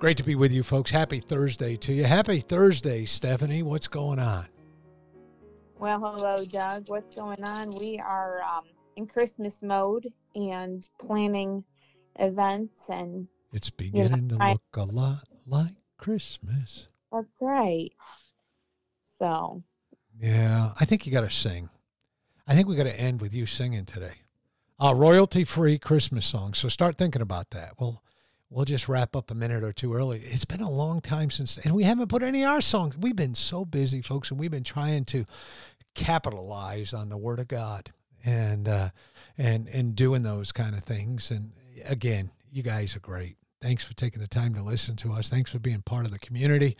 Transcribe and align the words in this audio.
Great 0.00 0.16
to 0.16 0.22
be 0.22 0.34
with 0.34 0.50
you, 0.50 0.62
folks. 0.62 0.90
Happy 0.90 1.20
Thursday 1.20 1.76
to 1.76 1.92
you. 1.92 2.04
Happy 2.04 2.40
Thursday, 2.40 3.04
Stephanie. 3.04 3.62
What's 3.62 3.86
going 3.86 4.18
on? 4.18 4.46
Well, 5.78 6.00
hello, 6.00 6.42
Doug. 6.46 6.88
What's 6.88 7.14
going 7.14 7.44
on? 7.44 7.78
We 7.78 8.00
are 8.02 8.40
um, 8.40 8.64
in 8.96 9.06
Christmas 9.06 9.60
mode 9.60 10.10
and 10.34 10.88
planning 10.98 11.62
events, 12.18 12.88
and 12.88 13.28
it's 13.52 13.68
beginning 13.68 14.30
you 14.30 14.38
know, 14.38 14.38
to 14.38 14.52
look 14.52 14.62
a 14.78 14.84
lot 14.84 15.28
like 15.46 15.74
Christmas. 15.98 16.88
That's 17.12 17.26
right. 17.42 17.92
So, 19.18 19.62
yeah, 20.18 20.70
I 20.80 20.86
think 20.86 21.04
you 21.04 21.12
got 21.12 21.28
to 21.28 21.30
sing. 21.30 21.68
I 22.48 22.54
think 22.54 22.68
we 22.68 22.74
got 22.74 22.84
to 22.84 22.98
end 22.98 23.20
with 23.20 23.34
you 23.34 23.44
singing 23.44 23.84
today. 23.84 24.22
A 24.80 24.94
royalty 24.94 25.44
free 25.44 25.78
Christmas 25.78 26.24
song. 26.24 26.54
So 26.54 26.70
start 26.70 26.96
thinking 26.96 27.20
about 27.20 27.50
that. 27.50 27.74
Well, 27.78 28.02
we'll 28.50 28.64
just 28.64 28.88
wrap 28.88 29.14
up 29.16 29.30
a 29.30 29.34
minute 29.34 29.62
or 29.62 29.72
two 29.72 29.94
early. 29.94 30.20
It's 30.20 30.44
been 30.44 30.60
a 30.60 30.70
long 30.70 31.00
time 31.00 31.30
since, 31.30 31.56
and 31.58 31.74
we 31.74 31.84
haven't 31.84 32.08
put 32.08 32.22
any 32.22 32.42
of 32.42 32.50
our 32.50 32.60
songs. 32.60 32.96
We've 32.96 33.16
been 33.16 33.34
so 33.34 33.64
busy, 33.64 34.02
folks, 34.02 34.30
and 34.30 34.38
we've 34.38 34.50
been 34.50 34.64
trying 34.64 35.04
to 35.06 35.24
capitalize 35.94 36.92
on 36.92 37.08
the 37.08 37.16
Word 37.16 37.38
of 37.38 37.48
God 37.48 37.92
and 38.24 38.68
uh, 38.68 38.90
and 39.38 39.68
and 39.68 39.94
doing 39.94 40.22
those 40.22 40.52
kind 40.52 40.74
of 40.74 40.84
things. 40.84 41.30
And 41.30 41.52
again, 41.88 42.30
you 42.50 42.62
guys 42.62 42.96
are 42.96 43.00
great. 43.00 43.36
Thanks 43.62 43.84
for 43.84 43.94
taking 43.94 44.22
the 44.22 44.28
time 44.28 44.54
to 44.54 44.62
listen 44.62 44.96
to 44.96 45.12
us. 45.12 45.28
Thanks 45.28 45.52
for 45.52 45.58
being 45.58 45.82
part 45.82 46.06
of 46.06 46.12
the 46.12 46.18
community. 46.18 46.76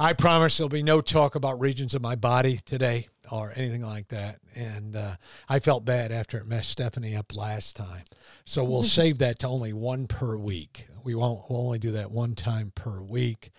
I 0.00 0.14
promise 0.14 0.56
there'll 0.56 0.70
be 0.70 0.82
no 0.82 1.02
talk 1.02 1.34
about 1.34 1.60
regions 1.60 1.94
of 1.94 2.00
my 2.00 2.16
body 2.16 2.60
today 2.64 3.08
or 3.30 3.52
anything 3.56 3.82
like 3.82 4.08
that. 4.08 4.40
And 4.54 4.96
uh, 4.96 5.16
I 5.48 5.58
felt 5.58 5.84
bad 5.84 6.12
after 6.12 6.38
it 6.38 6.46
messed 6.46 6.70
Stephanie 6.70 7.16
up 7.16 7.34
last 7.34 7.76
time. 7.76 8.04
So 8.44 8.64
we'll 8.64 8.82
save 8.82 9.18
that 9.18 9.38
to 9.40 9.48
only 9.48 9.72
one 9.72 10.06
per 10.06 10.36
week. 10.36 10.88
We 11.04 11.14
won't, 11.14 11.48
we'll 11.48 11.66
only 11.66 11.78
do 11.78 11.92
that 11.92 12.10
one 12.10 12.34
time 12.34 12.72
per 12.74 13.00
week. 13.00 13.50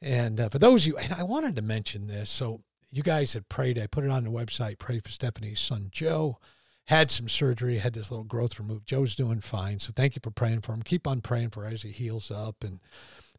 And 0.00 0.40
uh, 0.40 0.48
for 0.48 0.58
those 0.58 0.82
of 0.82 0.88
you, 0.88 0.96
and 0.98 1.12
I 1.12 1.22
wanted 1.22 1.56
to 1.56 1.62
mention 1.62 2.06
this. 2.06 2.30
So 2.30 2.62
you 2.90 3.02
guys 3.02 3.32
had 3.32 3.48
prayed, 3.48 3.78
I 3.78 3.86
put 3.86 4.04
it 4.04 4.10
on 4.10 4.24
the 4.24 4.30
website, 4.30 4.78
pray 4.78 5.00
for 5.00 5.10
Stephanie's 5.10 5.60
son, 5.60 5.88
Joe 5.90 6.38
had 6.86 7.10
some 7.10 7.28
surgery, 7.28 7.78
had 7.78 7.94
this 7.94 8.10
little 8.10 8.24
growth 8.24 8.58
removed. 8.58 8.86
Joe's 8.86 9.16
doing 9.16 9.40
fine. 9.40 9.78
So 9.80 9.92
thank 9.94 10.14
you 10.14 10.20
for 10.22 10.30
praying 10.30 10.60
for 10.60 10.72
him. 10.72 10.82
Keep 10.82 11.06
on 11.06 11.20
praying 11.20 11.50
for 11.50 11.66
as 11.66 11.82
he 11.82 11.90
heals 11.90 12.30
up. 12.30 12.62
And 12.62 12.78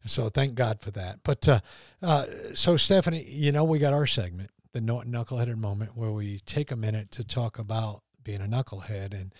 so 0.06 0.28
thank 0.28 0.54
God 0.54 0.80
for 0.80 0.90
that. 0.92 1.20
But 1.24 1.48
uh, 1.48 1.60
uh, 2.02 2.26
so, 2.54 2.76
Stephanie, 2.76 3.24
you 3.24 3.50
know, 3.50 3.64
we 3.64 3.78
got 3.78 3.94
our 3.94 4.06
segment, 4.06 4.50
the 4.72 4.80
knuckleheaded 4.80 5.56
moment, 5.56 5.96
where 5.96 6.10
we 6.10 6.40
take 6.40 6.70
a 6.70 6.76
minute 6.76 7.10
to 7.12 7.24
talk 7.24 7.58
about 7.58 8.02
being 8.22 8.40
a 8.40 8.46
knucklehead. 8.46 9.12
And 9.12 9.32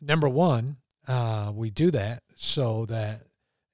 number 0.00 0.28
one, 0.28 0.76
uh, 1.06 1.52
we 1.54 1.70
do 1.70 1.90
that 1.90 2.22
so 2.36 2.86
that 2.86 3.22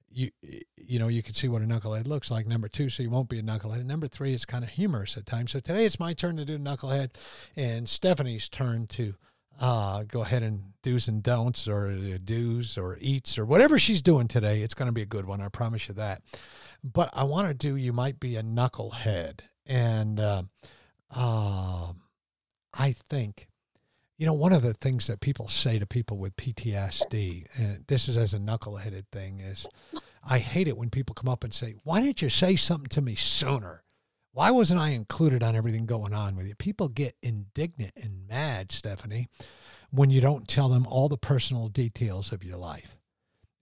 you 0.09 0.31
you 0.77 0.97
know 0.97 1.09
you 1.09 1.21
can 1.21 1.33
see 1.33 1.47
what 1.47 1.61
a 1.61 1.65
knucklehead 1.65 2.07
looks 2.07 2.31
like. 2.31 2.47
Number 2.47 2.67
two, 2.67 2.89
so 2.89 3.03
you 3.03 3.09
won't 3.09 3.29
be 3.29 3.39
a 3.39 3.43
knucklehead. 3.43 3.79
And 3.79 3.87
number 3.87 4.07
three, 4.07 4.33
it's 4.33 4.45
kind 4.45 4.63
of 4.63 4.69
humorous 4.69 5.17
at 5.17 5.25
times. 5.25 5.51
So 5.51 5.59
today 5.59 5.85
it's 5.85 5.99
my 5.99 6.13
turn 6.13 6.37
to 6.37 6.45
do 6.45 6.57
knucklehead, 6.57 7.11
and 7.55 7.87
Stephanie's 7.89 8.49
turn 8.49 8.87
to 8.87 9.15
uh, 9.59 10.03
go 10.03 10.21
ahead 10.21 10.43
and 10.43 10.73
do's 10.83 11.07
and 11.07 11.23
don'ts 11.23 11.67
or 11.67 12.17
do's 12.19 12.77
or 12.77 12.97
eats 12.99 13.37
or 13.37 13.45
whatever 13.45 13.79
she's 13.79 14.01
doing 14.01 14.27
today. 14.27 14.61
It's 14.61 14.73
going 14.73 14.87
to 14.87 14.93
be 14.93 15.01
a 15.01 15.05
good 15.05 15.25
one. 15.25 15.41
I 15.41 15.49
promise 15.49 15.87
you 15.87 15.93
that. 15.95 16.21
But 16.83 17.09
I 17.13 17.23
want 17.23 17.47
to 17.47 17.53
do, 17.53 17.75
you 17.75 17.93
might 17.93 18.19
be 18.19 18.35
a 18.35 18.43
knucklehead. 18.43 19.39
And 19.65 20.19
uh, 20.19 20.43
uh, 21.11 21.93
I 22.73 22.91
think, 22.91 23.47
you 24.17 24.25
know, 24.25 24.33
one 24.33 24.53
of 24.53 24.61
the 24.61 24.73
things 24.73 25.07
that 25.07 25.19
people 25.19 25.47
say 25.47 25.79
to 25.79 25.85
people 25.85 26.17
with 26.17 26.35
PTSD, 26.37 27.47
and 27.57 27.85
this 27.87 28.07
is 28.07 28.17
as 28.17 28.33
a 28.33 28.39
knuckleheaded 28.39 29.05
thing, 29.11 29.39
is 29.39 29.67
I 30.23 30.39
hate 30.39 30.67
it 30.67 30.77
when 30.77 30.89
people 30.89 31.13
come 31.13 31.29
up 31.29 31.43
and 31.43 31.53
say, 31.53 31.75
Why 31.83 32.01
didn't 32.01 32.21
you 32.21 32.29
say 32.29 32.55
something 32.55 32.89
to 32.89 33.01
me 33.01 33.15
sooner? 33.15 33.83
Why 34.31 34.51
wasn't 34.51 34.81
I 34.81 34.89
included 34.89 35.43
on 35.43 35.55
everything 35.55 35.85
going 35.85 36.13
on 36.13 36.35
with 36.35 36.47
you? 36.47 36.55
People 36.55 36.89
get 36.89 37.15
indignant 37.21 37.93
and 37.95 38.27
mad, 38.27 38.69
Stephanie, 38.71 39.29
when 39.91 40.09
you 40.09 40.19
don't 40.19 40.45
tell 40.45 40.67
them 40.67 40.85
all 40.87 41.07
the 41.07 41.17
personal 41.17 41.69
details 41.69 42.33
of 42.33 42.43
your 42.43 42.57
life. 42.57 42.97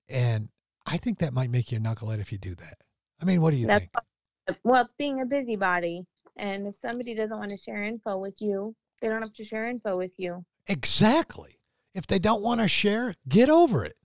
And 0.10 0.50
I 0.88 0.98
think 0.98 1.20
that 1.20 1.34
might 1.34 1.52
make 1.52 1.72
you 1.72 1.78
a 1.78 1.82
knucklehead 1.82 2.20
if 2.20 2.32
you 2.32 2.40
do 2.40 2.56
that. 2.56 2.80
I 3.22 3.26
mean, 3.26 3.40
what 3.40 3.52
do 3.52 3.58
you 3.58 3.68
That's, 3.68 3.82
think? 3.82 4.58
Well, 4.64 4.84
it's 4.84 4.94
being 4.96 5.22
a 5.22 5.26
busybody. 5.26 6.06
And 6.38 6.68
if 6.68 6.76
somebody 6.76 7.14
doesn't 7.14 7.38
want 7.38 7.52
to 7.52 7.58
share 7.58 7.84
info 7.84 8.18
with 8.18 8.42
you, 8.42 8.76
they 9.02 9.08
don't 9.08 9.22
have 9.22 9.34
to 9.34 9.46
share 9.46 9.68
info 9.70 9.98
with 9.98 10.18
you. 10.18 10.46
Exactly. 10.68 11.60
If 11.94 12.08
they 12.08 12.20
don't 12.20 12.42
want 12.42 12.62
to 12.62 12.68
share, 12.68 13.14
get 13.28 13.50
over 13.50 13.86
it. 13.86 13.98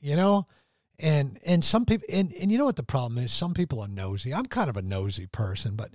You 0.00 0.16
know, 0.16 0.46
and 1.00 1.38
and 1.44 1.64
some 1.64 1.84
people 1.86 2.06
and, 2.12 2.32
and 2.34 2.52
you 2.52 2.58
know 2.58 2.66
what 2.66 2.76
the 2.76 2.82
problem 2.82 3.22
is 3.22 3.32
some 3.32 3.54
people 3.54 3.80
are 3.80 3.88
nosy 3.88 4.34
i'm 4.34 4.46
kind 4.46 4.68
of 4.68 4.76
a 4.76 4.82
nosy 4.82 5.26
person 5.26 5.74
but 5.74 5.90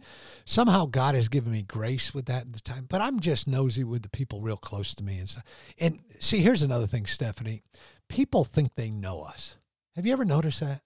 somehow 0.46 0.86
god 0.86 1.16
has 1.16 1.30
given 1.30 1.52
me 1.52 1.62
grace 1.62 2.14
with 2.14 2.26
that 2.26 2.42
at 2.42 2.54
the 2.54 2.60
time 2.60 2.86
but 2.90 3.02
i'm 3.02 3.20
just 3.20 3.48
nosy 3.48 3.84
with 3.84 4.02
the 4.02 4.10
people 4.10 4.42
real 4.42 4.58
close 4.58 4.94
to 4.94 5.04
me 5.04 5.20
and 5.20 5.30
stuff 5.30 5.44
and 5.80 6.02
see 6.20 6.40
here's 6.40 6.64
another 6.64 6.88
thing 6.88 7.06
stephanie 7.06 7.62
people 8.10 8.44
think 8.44 8.74
they 8.76 8.90
know 8.90 9.22
us 9.22 9.58
have 9.96 10.06
you 10.06 10.14
ever 10.14 10.26
noticed 10.26 10.60
that 10.60 10.82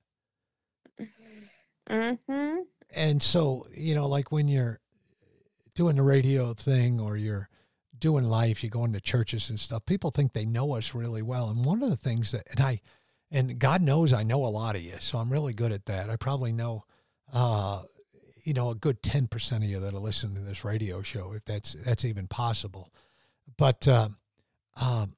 mm-hmm. 1.90 2.58
and 2.94 3.24
so 3.24 3.64
you 3.74 3.96
know 3.96 4.08
like 4.08 4.32
when 4.32 4.48
you're 4.48 4.80
doing 5.80 5.96
the 5.96 6.04
radio 6.04 6.54
thing 6.54 7.00
or 7.00 7.16
you're 7.16 7.50
doing 7.98 8.24
life 8.24 8.64
you're 8.64 8.70
going 8.70 8.94
to 8.94 9.00
churches 9.02 9.50
and 9.50 9.60
stuff 9.60 9.86
people 9.86 10.12
think 10.12 10.34
they 10.34 10.46
know 10.46 10.76
us 10.76 10.94
really 10.94 11.22
well 11.22 11.50
and 11.50 11.66
one 11.66 11.82
of 11.82 11.90
the 11.90 11.98
things 11.98 12.32
that 12.32 12.46
and 12.52 12.60
i 12.60 12.82
and 13.32 13.60
God 13.60 13.82
knows 13.82 14.12
I 14.14 14.24
know 14.24 14.46
a 14.46 14.48
lot 14.48 14.76
of 14.76 14.82
you, 14.82 14.96
so 15.00 15.18
I'm 15.18 15.32
really 15.32 15.54
good 15.54 15.72
at 15.72 15.86
that. 15.86 16.10
I 16.10 16.16
probably 16.16 16.52
know, 16.52 16.86
uh, 17.32 17.84
you 18.44 18.54
know, 18.54 18.72
a 18.72 18.76
good 18.76 19.04
ten 19.04 19.28
percent 19.28 19.64
of 19.64 19.70
you 19.70 19.80
that 19.80 19.94
are 19.94 20.00
listening 20.00 20.36
to 20.36 20.42
this 20.42 20.66
radio 20.66 21.02
show, 21.02 21.34
if 21.34 21.46
that's 21.46 21.76
that's 21.86 22.06
even 22.06 22.28
possible. 22.28 22.92
But 23.58 23.88
uh, 23.88 24.10
um, 24.82 25.16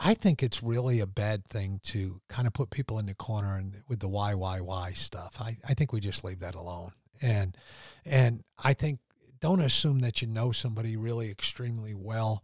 I 0.00 0.14
think 0.14 0.42
it's 0.42 0.62
really 0.62 1.00
a 1.00 1.06
bad 1.06 1.46
thing 1.48 1.80
to 1.84 2.20
kind 2.28 2.46
of 2.46 2.54
put 2.54 2.70
people 2.70 2.98
in 2.98 3.06
the 3.06 3.14
corner 3.14 3.56
and 3.56 3.82
with 3.88 4.00
the 4.00 4.08
why, 4.08 4.34
why, 4.34 4.60
why 4.60 4.92
stuff. 4.92 5.36
I, 5.40 5.58
I 5.66 5.74
think 5.74 5.92
we 5.92 6.00
just 6.00 6.24
leave 6.24 6.40
that 6.40 6.54
alone. 6.54 6.92
And 7.20 7.56
and 8.04 8.44
I 8.58 8.74
think 8.74 9.00
don't 9.40 9.60
assume 9.60 10.00
that 10.00 10.22
you 10.22 10.28
know 10.28 10.52
somebody 10.52 10.96
really 10.96 11.30
extremely 11.30 11.94
well 11.94 12.42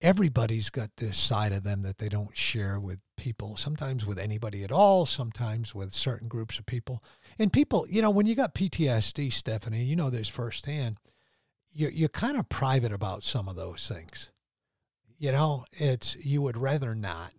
everybody's 0.00 0.70
got 0.70 0.96
this 0.96 1.18
side 1.18 1.52
of 1.52 1.62
them 1.62 1.82
that 1.82 1.98
they 1.98 2.08
don't 2.08 2.36
share 2.36 2.80
with 2.80 2.98
people, 3.16 3.56
sometimes 3.56 4.06
with 4.06 4.18
anybody 4.18 4.64
at 4.64 4.72
all, 4.72 5.04
sometimes 5.04 5.74
with 5.74 5.92
certain 5.92 6.28
groups 6.28 6.58
of 6.58 6.66
people. 6.66 7.02
And 7.38 7.52
people, 7.52 7.86
you 7.88 8.00
know, 8.00 8.10
when 8.10 8.26
you 8.26 8.34
got 8.34 8.54
PTSD, 8.54 9.32
Stephanie, 9.32 9.84
you 9.84 9.96
know 9.96 10.10
this 10.10 10.28
firsthand, 10.28 10.96
you're, 11.72 11.90
you're 11.90 12.08
kind 12.08 12.38
of 12.38 12.48
private 12.48 12.92
about 12.92 13.24
some 13.24 13.48
of 13.48 13.56
those 13.56 13.86
things. 13.86 14.30
You 15.18 15.32
know, 15.32 15.64
it's, 15.72 16.16
you 16.16 16.40
would 16.42 16.56
rather 16.56 16.94
not. 16.94 17.32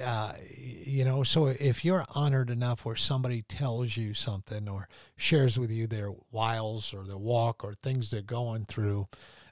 Uh, 0.00 0.32
you 0.56 1.04
know, 1.04 1.22
so 1.22 1.46
if 1.46 1.84
you're 1.84 2.04
honored 2.14 2.48
enough 2.48 2.84
where 2.84 2.96
somebody 2.96 3.42
tells 3.42 3.96
you 3.96 4.14
something 4.14 4.68
or 4.68 4.88
shares 5.16 5.58
with 5.58 5.70
you 5.70 5.86
their 5.86 6.12
wiles 6.30 6.94
or 6.94 7.04
their 7.04 7.18
walk 7.18 7.62
or 7.62 7.74
things 7.74 8.10
they're 8.10 8.22
going 8.22 8.64
through, 8.64 9.06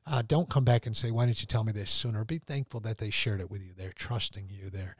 uh, 0.06 0.22
don't 0.26 0.48
come 0.48 0.64
back 0.64 0.86
and 0.86 0.96
say, 0.96 1.10
"Why 1.10 1.26
didn't 1.26 1.40
you 1.42 1.46
tell 1.46 1.64
me 1.64 1.72
this 1.72 1.90
sooner?" 1.90 2.24
Be 2.24 2.38
thankful 2.38 2.80
that 2.80 2.98
they 2.98 3.10
shared 3.10 3.40
it 3.40 3.50
with 3.50 3.62
you. 3.62 3.72
They're 3.76 3.92
trusting 3.92 4.48
you. 4.48 4.70
They're 4.70 4.96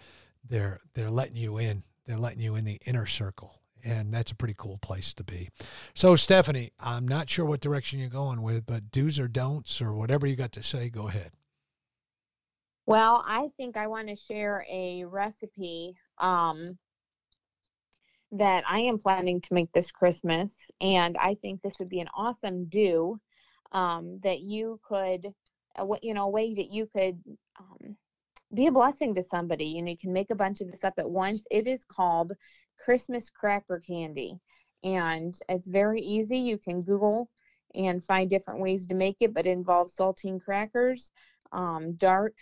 they're 0.47 0.81
they're 0.95 1.11
letting 1.11 1.37
you 1.37 1.59
in. 1.59 1.85
They're 2.07 2.19
letting 2.19 2.41
you 2.41 2.55
in 2.55 2.65
the 2.65 2.81
inner 2.85 3.07
circle, 3.07 3.61
and 3.83 4.13
that's 4.13 4.31
a 4.31 4.35
pretty 4.35 4.55
cool 4.57 4.79
place 4.79 5.15
to 5.15 5.25
be. 5.25 5.49
So, 5.95 6.17
Stephanie, 6.17 6.73
I'm 6.79 7.09
not 7.09 7.31
sure 7.31 7.45
what 7.45 7.61
direction 7.61 7.99
you're 7.99 8.09
going 8.09 8.43
with, 8.43 8.67
but 8.67 8.91
do's 8.91 9.19
or 9.19 9.29
don'ts 9.29 9.81
or 9.81 9.93
whatever 9.95 10.27
you 10.27 10.37
got 10.37 10.53
to 10.53 10.63
say, 10.63 10.91
go 10.91 11.09
ahead. 11.09 11.33
Well, 12.87 13.23
I 13.27 13.49
think 13.57 13.77
I 13.77 13.87
want 13.87 14.09
to 14.09 14.17
share 14.17 14.65
a 14.71 15.05
recipe 15.05 15.95
um, 16.19 16.79
that 18.33 18.65
I 18.69 18.81
am 18.81 18.99
planning 18.99 19.41
to 19.43 19.55
make 19.55 19.73
this 19.73 19.91
Christmas, 19.91 20.53
and 20.81 21.17
I 21.19 21.35
think 21.35 21.63
this 21.63 21.79
would 21.79 21.89
be 21.89 22.01
an 22.01 22.09
awesome 22.17 22.67
do 22.67 23.21
um, 23.73 24.21
that 24.23 24.41
you 24.41 24.81
could, 24.87 25.33
uh, 25.77 25.87
you 26.03 26.15
know, 26.15 26.25
a 26.25 26.31
way 26.31 26.55
that 26.55 26.71
you 26.71 26.87
could 26.87 27.21
um, 27.59 27.97
be 28.55 28.67
a 28.67 28.73
blessing 28.73 29.15
to 29.15 29.23
somebody. 29.23 29.65
You 29.67 29.87
you 29.87 29.97
can 29.99 30.13
make 30.13 30.31
a 30.31 30.37
bunch 30.37 30.61
of 30.61 30.71
this 30.71 30.85
up 30.85 30.95
at 30.99 31.11
once. 31.11 31.45
It 31.51 31.67
is 31.67 31.85
called 31.85 32.33
Christmas 32.83 33.31
cracker 33.31 33.81
candy, 33.87 34.39
and 34.85 35.35
it's 35.49 35.69
very 35.69 36.01
easy. 36.01 36.39
You 36.39 36.59
can 36.59 36.83
Google 36.83 37.31
and 37.75 38.05
find 38.05 38.29
different 38.31 38.61
ways 38.61 38.87
to 38.89 38.95
make 38.95 39.19
it, 39.21 39.35
but 39.35 39.47
it 39.47 39.51
involves 39.51 39.95
saltine 39.97 40.41
crackers, 40.41 41.13
um, 41.53 41.95
dark 41.95 42.35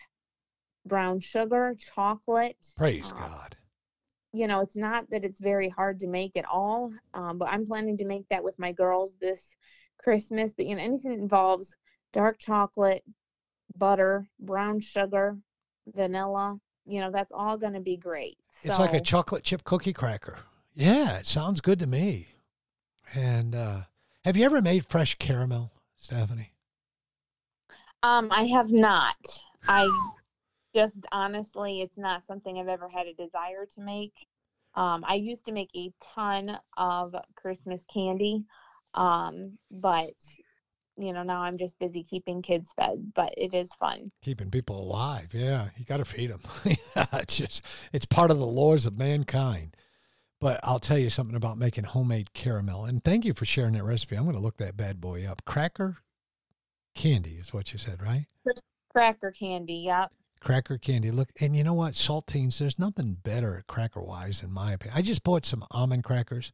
brown 0.86 1.20
sugar, 1.20 1.76
chocolate. 1.78 2.56
Praise 2.76 3.12
uh, 3.12 3.20
God 3.20 3.56
you 4.32 4.46
know, 4.46 4.60
it's 4.60 4.76
not 4.76 5.08
that 5.10 5.24
it's 5.24 5.40
very 5.40 5.68
hard 5.68 6.00
to 6.00 6.06
make 6.06 6.36
at 6.36 6.44
all, 6.44 6.92
um, 7.14 7.38
but 7.38 7.48
I'm 7.48 7.66
planning 7.66 7.96
to 7.98 8.04
make 8.04 8.28
that 8.28 8.44
with 8.44 8.58
my 8.58 8.72
girls 8.72 9.14
this 9.20 9.56
Christmas. 9.98 10.52
But 10.54 10.66
you 10.66 10.74
know, 10.76 10.82
anything 10.82 11.10
that 11.10 11.18
involves 11.18 11.76
dark 12.12 12.38
chocolate, 12.38 13.02
butter, 13.76 14.28
brown 14.38 14.80
sugar, 14.80 15.38
vanilla, 15.94 16.58
you 16.86 17.00
know, 17.00 17.10
that's 17.10 17.32
all 17.32 17.56
going 17.56 17.72
to 17.72 17.80
be 17.80 17.96
great. 17.96 18.38
It's 18.62 18.78
like 18.78 18.94
a 18.94 19.00
chocolate 19.00 19.44
chip 19.44 19.64
cookie 19.64 19.92
cracker. 19.92 20.38
Yeah, 20.74 21.18
it 21.18 21.26
sounds 21.26 21.60
good 21.60 21.78
to 21.78 21.86
me. 21.86 22.28
And 23.14 23.54
uh, 23.54 23.80
have 24.24 24.36
you 24.36 24.44
ever 24.44 24.60
made 24.60 24.86
fresh 24.86 25.14
caramel, 25.14 25.72
Stephanie? 25.96 26.52
Um, 28.02 28.28
I 28.30 28.44
have 28.44 28.70
not. 28.70 29.16
I 29.66 29.88
just 30.74 30.98
honestly, 31.12 31.80
it's 31.80 31.98
not 31.98 32.26
something 32.26 32.58
I've 32.58 32.68
ever 32.68 32.88
had 32.88 33.06
a 33.06 33.14
desire 33.14 33.66
to 33.74 33.80
make. 33.80 34.26
Um, 34.74 35.04
I 35.06 35.14
used 35.14 35.44
to 35.46 35.52
make 35.52 35.70
a 35.74 35.92
ton 36.14 36.58
of 36.76 37.14
Christmas 37.34 37.82
candy, 37.92 38.44
um, 38.94 39.58
but 39.70 40.12
you 40.96 41.12
know 41.12 41.22
now 41.22 41.40
I'm 41.40 41.58
just 41.58 41.78
busy 41.78 42.04
keeping 42.04 42.42
kids 42.42 42.70
fed. 42.76 43.12
But 43.14 43.34
it 43.36 43.54
is 43.54 43.72
fun 43.74 44.12
keeping 44.22 44.50
people 44.50 44.80
alive. 44.80 45.28
Yeah, 45.32 45.68
you 45.76 45.84
got 45.84 45.98
to 45.98 46.04
feed 46.04 46.30
them. 46.30 46.42
yeah, 46.64 47.06
it's 47.14 47.36
just 47.36 47.62
it's 47.92 48.06
part 48.06 48.30
of 48.30 48.38
the 48.38 48.46
laws 48.46 48.86
of 48.86 48.98
mankind. 48.98 49.74
But 50.40 50.60
I'll 50.62 50.78
tell 50.78 50.98
you 50.98 51.10
something 51.10 51.34
about 51.34 51.58
making 51.58 51.82
homemade 51.82 52.32
caramel. 52.32 52.84
And 52.84 53.02
thank 53.02 53.24
you 53.24 53.34
for 53.34 53.44
sharing 53.44 53.72
that 53.72 53.82
recipe. 53.82 54.14
I'm 54.14 54.22
going 54.22 54.36
to 54.36 54.42
look 54.42 54.58
that 54.58 54.76
bad 54.76 55.00
boy 55.00 55.26
up. 55.26 55.44
Cracker 55.44 55.96
candy 56.94 57.38
is 57.40 57.52
what 57.52 57.72
you 57.72 57.78
said, 57.80 58.00
right? 58.00 58.26
Cracker 58.92 59.32
candy. 59.32 59.82
Yep 59.86 60.12
cracker 60.40 60.78
candy. 60.78 61.10
Look, 61.10 61.30
and 61.40 61.56
you 61.56 61.64
know 61.64 61.74
what? 61.74 61.94
Saltines, 61.94 62.58
there's 62.58 62.78
nothing 62.78 63.16
better 63.22 63.64
cracker 63.66 64.00
wise, 64.00 64.42
in 64.42 64.52
my 64.52 64.72
opinion. 64.72 64.98
I 64.98 65.02
just 65.02 65.24
bought 65.24 65.44
some 65.44 65.64
almond 65.70 66.04
crackers. 66.04 66.52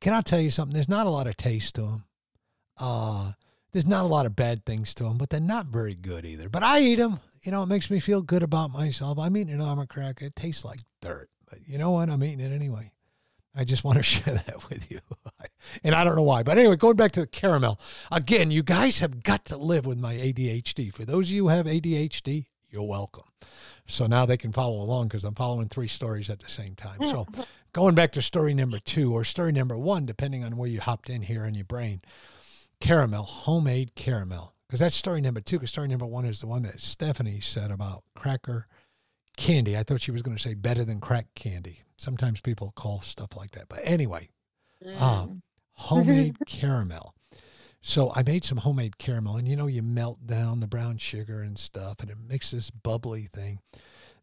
Can 0.00 0.12
I 0.12 0.20
tell 0.20 0.40
you 0.40 0.50
something? 0.50 0.74
There's 0.74 0.88
not 0.88 1.06
a 1.06 1.10
lot 1.10 1.26
of 1.26 1.36
taste 1.36 1.76
to 1.76 1.82
them. 1.82 2.04
Uh, 2.76 3.32
there's 3.72 3.86
not 3.86 4.04
a 4.04 4.08
lot 4.08 4.26
of 4.26 4.36
bad 4.36 4.64
things 4.64 4.94
to 4.94 5.04
them, 5.04 5.18
but 5.18 5.30
they're 5.30 5.40
not 5.40 5.66
very 5.66 5.94
good 5.94 6.24
either. 6.24 6.48
But 6.48 6.62
I 6.62 6.80
eat 6.80 6.96
them. 6.96 7.20
You 7.42 7.52
know, 7.52 7.62
it 7.62 7.68
makes 7.68 7.90
me 7.90 8.00
feel 8.00 8.22
good 8.22 8.42
about 8.42 8.70
myself. 8.70 9.18
I'm 9.18 9.36
eating 9.36 9.54
an 9.54 9.60
almond 9.60 9.88
cracker. 9.88 10.26
It 10.26 10.36
tastes 10.36 10.64
like 10.64 10.80
dirt, 11.02 11.28
but 11.48 11.58
you 11.66 11.78
know 11.78 11.90
what? 11.90 12.08
I'm 12.08 12.22
eating 12.22 12.40
it 12.40 12.52
anyway. 12.52 12.92
I 13.54 13.64
just 13.64 13.84
want 13.84 13.98
to 13.98 14.02
share 14.02 14.34
that 14.34 14.68
with 14.68 14.90
you. 14.90 15.00
and 15.84 15.94
I 15.94 16.04
don't 16.04 16.16
know 16.16 16.22
why. 16.22 16.42
But 16.42 16.58
anyway, 16.58 16.76
going 16.76 16.96
back 16.96 17.12
to 17.12 17.20
the 17.20 17.26
caramel. 17.26 17.80
Again, 18.10 18.50
you 18.50 18.62
guys 18.62 18.98
have 18.98 19.22
got 19.22 19.44
to 19.46 19.56
live 19.56 19.86
with 19.86 19.98
my 19.98 20.14
ADHD. 20.14 20.92
For 20.92 21.04
those 21.04 21.28
of 21.28 21.34
you 21.34 21.44
who 21.44 21.48
have 21.48 21.66
ADHD, 21.66 22.46
you're 22.74 22.82
welcome. 22.82 23.24
So 23.86 24.06
now 24.06 24.26
they 24.26 24.36
can 24.36 24.52
follow 24.52 24.82
along 24.82 25.08
because 25.08 25.24
I'm 25.24 25.34
following 25.34 25.68
three 25.68 25.86
stories 25.86 26.28
at 26.28 26.40
the 26.40 26.50
same 26.50 26.74
time. 26.74 27.04
So 27.04 27.26
going 27.72 27.94
back 27.94 28.12
to 28.12 28.22
story 28.22 28.52
number 28.52 28.80
two 28.80 29.12
or 29.12 29.22
story 29.24 29.52
number 29.52 29.78
one, 29.78 30.04
depending 30.04 30.42
on 30.42 30.56
where 30.56 30.68
you 30.68 30.80
hopped 30.80 31.08
in 31.08 31.22
here 31.22 31.44
in 31.44 31.54
your 31.54 31.64
brain, 31.64 32.02
caramel, 32.80 33.22
homemade 33.22 33.94
caramel. 33.94 34.54
Because 34.66 34.80
that's 34.80 34.96
story 34.96 35.20
number 35.20 35.40
two. 35.40 35.56
Because 35.56 35.70
story 35.70 35.86
number 35.86 36.06
one 36.06 36.24
is 36.24 36.40
the 36.40 36.48
one 36.48 36.62
that 36.64 36.80
Stephanie 36.80 37.40
said 37.40 37.70
about 37.70 38.02
cracker 38.16 38.66
candy. 39.36 39.76
I 39.76 39.84
thought 39.84 40.00
she 40.00 40.10
was 40.10 40.22
going 40.22 40.36
to 40.36 40.42
say 40.42 40.54
better 40.54 40.84
than 40.84 41.00
crack 41.00 41.26
candy. 41.36 41.82
Sometimes 41.96 42.40
people 42.40 42.72
call 42.74 43.00
stuff 43.00 43.36
like 43.36 43.52
that. 43.52 43.68
But 43.68 43.80
anyway, 43.84 44.30
mm. 44.84 45.00
um, 45.00 45.42
homemade 45.74 46.38
caramel. 46.46 47.14
So 47.86 48.10
I 48.16 48.22
made 48.22 48.46
some 48.46 48.56
homemade 48.56 48.96
caramel, 48.96 49.36
and 49.36 49.46
you 49.46 49.56
know, 49.56 49.66
you 49.66 49.82
melt 49.82 50.26
down 50.26 50.60
the 50.60 50.66
brown 50.66 50.96
sugar 50.96 51.42
and 51.42 51.58
stuff, 51.58 51.96
and 52.00 52.08
it 52.08 52.16
makes 52.18 52.50
this 52.50 52.70
bubbly 52.70 53.28
thing. 53.30 53.60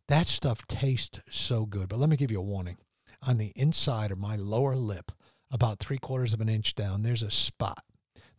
That 0.07 0.25
stuff 0.25 0.65
tastes 0.65 1.21
so 1.29 1.67
good. 1.67 1.87
But 1.87 1.99
let 1.99 2.09
me 2.09 2.17
give 2.17 2.31
you 2.31 2.39
a 2.39 2.43
warning. 2.43 2.77
On 3.21 3.37
the 3.37 3.53
inside 3.55 4.09
of 4.09 4.17
my 4.17 4.35
lower 4.35 4.75
lip, 4.75 5.11
about 5.51 5.77
three 5.77 5.99
quarters 5.99 6.33
of 6.33 6.41
an 6.41 6.49
inch 6.49 6.73
down, 6.73 7.03
there's 7.03 7.21
a 7.21 7.29
spot 7.29 7.83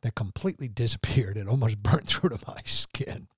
that 0.01 0.17
completely 0.17 0.67
disappeared. 0.83 1.37
It 1.37 1.47
almost 1.47 1.85
burnt 1.85 2.09
through 2.09 2.31
to 2.31 2.39
my 2.45 2.61
skin. 2.65 3.29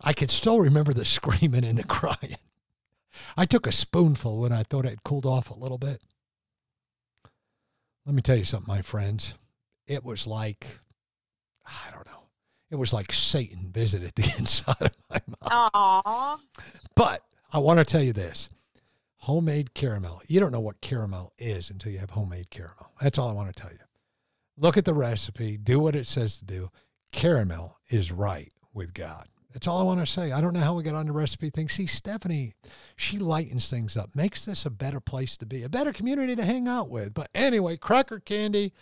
I 0.00 0.12
can 0.12 0.28
still 0.28 0.60
remember 0.60 0.94
the 0.94 1.04
screaming 1.04 1.64
and 1.64 1.78
the 1.78 1.84
crying. 1.84 2.36
I 3.36 3.44
took 3.44 3.66
a 3.66 3.72
spoonful 3.72 4.38
when 4.38 4.52
I 4.52 4.62
thought 4.62 4.84
it 4.84 4.90
had 4.90 5.02
cooled 5.02 5.26
off 5.26 5.50
a 5.50 5.58
little 5.58 5.78
bit. 5.78 6.00
Let 8.06 8.14
me 8.14 8.22
tell 8.22 8.36
you 8.36 8.44
something, 8.44 8.72
my 8.72 8.82
friends. 8.82 9.34
It 9.88 10.04
was 10.04 10.24
like 10.24 10.78
I 11.68 11.90
don't 11.92 12.06
know. 12.06 12.22
It 12.70 12.76
was 12.76 12.92
like 12.92 13.12
Satan 13.12 13.70
visited 13.70 14.12
the 14.14 14.32
inside 14.38 14.82
of 14.82 14.96
my 15.10 15.20
mouth. 15.26 15.72
Aww. 15.72 16.38
But 16.94 17.22
I 17.52 17.58
want 17.58 17.78
to 17.78 17.84
tell 17.84 18.02
you 18.02 18.12
this 18.12 18.48
homemade 19.18 19.74
caramel. 19.74 20.22
You 20.26 20.40
don't 20.40 20.52
know 20.52 20.60
what 20.60 20.80
caramel 20.80 21.32
is 21.38 21.70
until 21.70 21.92
you 21.92 21.98
have 21.98 22.10
homemade 22.10 22.50
caramel. 22.50 22.92
That's 23.00 23.18
all 23.18 23.28
I 23.28 23.32
want 23.32 23.54
to 23.54 23.62
tell 23.62 23.72
you. 23.72 23.78
Look 24.56 24.76
at 24.76 24.84
the 24.84 24.94
recipe, 24.94 25.56
do 25.56 25.78
what 25.78 25.94
it 25.94 26.06
says 26.06 26.38
to 26.38 26.44
do. 26.44 26.70
Caramel 27.12 27.78
is 27.88 28.12
right 28.12 28.52
with 28.74 28.92
God. 28.92 29.28
That's 29.52 29.66
all 29.66 29.80
I 29.80 29.84
want 29.84 30.00
to 30.00 30.06
say. 30.06 30.32
I 30.32 30.40
don't 30.40 30.52
know 30.52 30.60
how 30.60 30.74
we 30.74 30.82
got 30.82 30.94
on 30.94 31.06
the 31.06 31.12
recipe 31.12 31.48
thing. 31.50 31.68
See, 31.68 31.86
Stephanie, 31.86 32.54
she 32.96 33.18
lightens 33.18 33.70
things 33.70 33.96
up, 33.96 34.14
makes 34.14 34.44
this 34.44 34.66
a 34.66 34.70
better 34.70 35.00
place 35.00 35.36
to 35.38 35.46
be, 35.46 35.62
a 35.62 35.68
better 35.68 35.92
community 35.92 36.36
to 36.36 36.44
hang 36.44 36.68
out 36.68 36.90
with. 36.90 37.14
But 37.14 37.30
anyway, 37.34 37.76
cracker 37.76 38.20
candy, 38.20 38.72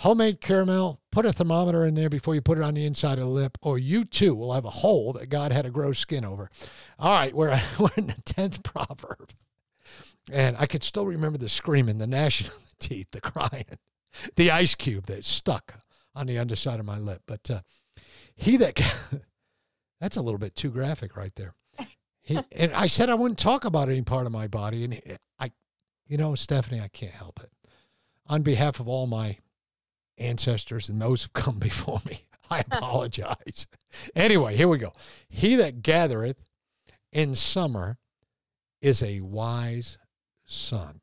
homemade 0.00 0.40
caramel, 0.40 0.98
put 1.12 1.26
a 1.26 1.32
thermometer 1.32 1.84
in 1.84 1.94
there 1.94 2.08
before 2.08 2.34
you 2.34 2.40
put 2.40 2.56
it 2.56 2.64
on 2.64 2.72
the 2.72 2.86
inside 2.86 3.18
of 3.18 3.24
the 3.24 3.30
lip, 3.30 3.58
or 3.60 3.78
you 3.78 4.02
too 4.02 4.34
will 4.34 4.54
have 4.54 4.64
a 4.64 4.70
hole 4.70 5.12
that 5.12 5.28
God 5.28 5.52
had 5.52 5.66
to 5.66 5.70
grow 5.70 5.92
skin 5.92 6.24
over. 6.24 6.50
All 6.98 7.10
right, 7.12 7.34
we're, 7.34 7.48
we're 7.78 7.90
in 7.98 8.06
the 8.06 8.14
10th 8.24 8.62
proverb. 8.62 9.30
And 10.32 10.56
I 10.58 10.64
could 10.64 10.82
still 10.82 11.06
remember 11.06 11.36
the 11.36 11.50
screaming, 11.50 11.98
the 11.98 12.06
gnashing 12.06 12.46
of 12.46 12.66
the 12.66 12.86
teeth, 12.86 13.08
the 13.10 13.20
crying, 13.20 13.66
the 14.36 14.50
ice 14.50 14.74
cube 14.74 15.06
that 15.06 15.24
stuck 15.24 15.80
on 16.14 16.26
the 16.26 16.38
underside 16.38 16.80
of 16.80 16.86
my 16.86 16.98
lip. 16.98 17.20
But 17.26 17.50
uh, 17.50 17.60
he 18.34 18.56
that, 18.56 18.80
that's 20.00 20.16
a 20.16 20.22
little 20.22 20.38
bit 20.38 20.56
too 20.56 20.70
graphic 20.70 21.14
right 21.14 21.34
there. 21.36 21.54
He, 22.22 22.38
and 22.52 22.72
I 22.72 22.86
said 22.86 23.10
I 23.10 23.14
wouldn't 23.14 23.38
talk 23.38 23.66
about 23.66 23.88
any 23.88 24.02
part 24.02 24.24
of 24.24 24.32
my 24.32 24.46
body. 24.46 24.84
And 24.84 25.18
I, 25.38 25.50
you 26.06 26.16
know, 26.16 26.34
Stephanie, 26.34 26.80
I 26.80 26.88
can't 26.88 27.12
help 27.12 27.40
it. 27.40 27.50
On 28.26 28.42
behalf 28.42 28.80
of 28.80 28.88
all 28.88 29.06
my 29.06 29.38
ancestors 30.20 30.88
and 30.88 31.00
those 31.00 31.22
who've 31.22 31.32
come 31.32 31.58
before 31.58 32.00
me. 32.06 32.24
I 32.50 32.60
apologize. 32.70 33.66
anyway, 34.14 34.56
here 34.56 34.68
we 34.68 34.78
go. 34.78 34.92
He 35.28 35.56
that 35.56 35.82
gathereth 35.82 36.42
in 37.12 37.34
summer 37.34 37.98
is 38.80 39.02
a 39.02 39.20
wise 39.20 39.98
son, 40.46 41.00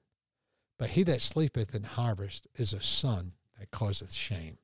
but 0.78 0.90
he 0.90 1.04
that 1.04 1.22
sleepeth 1.22 1.74
in 1.74 1.84
harvest 1.84 2.48
is 2.56 2.74
a 2.74 2.82
son 2.82 3.34
that 3.60 3.72
causeth 3.72 4.14
shame. 4.14 4.58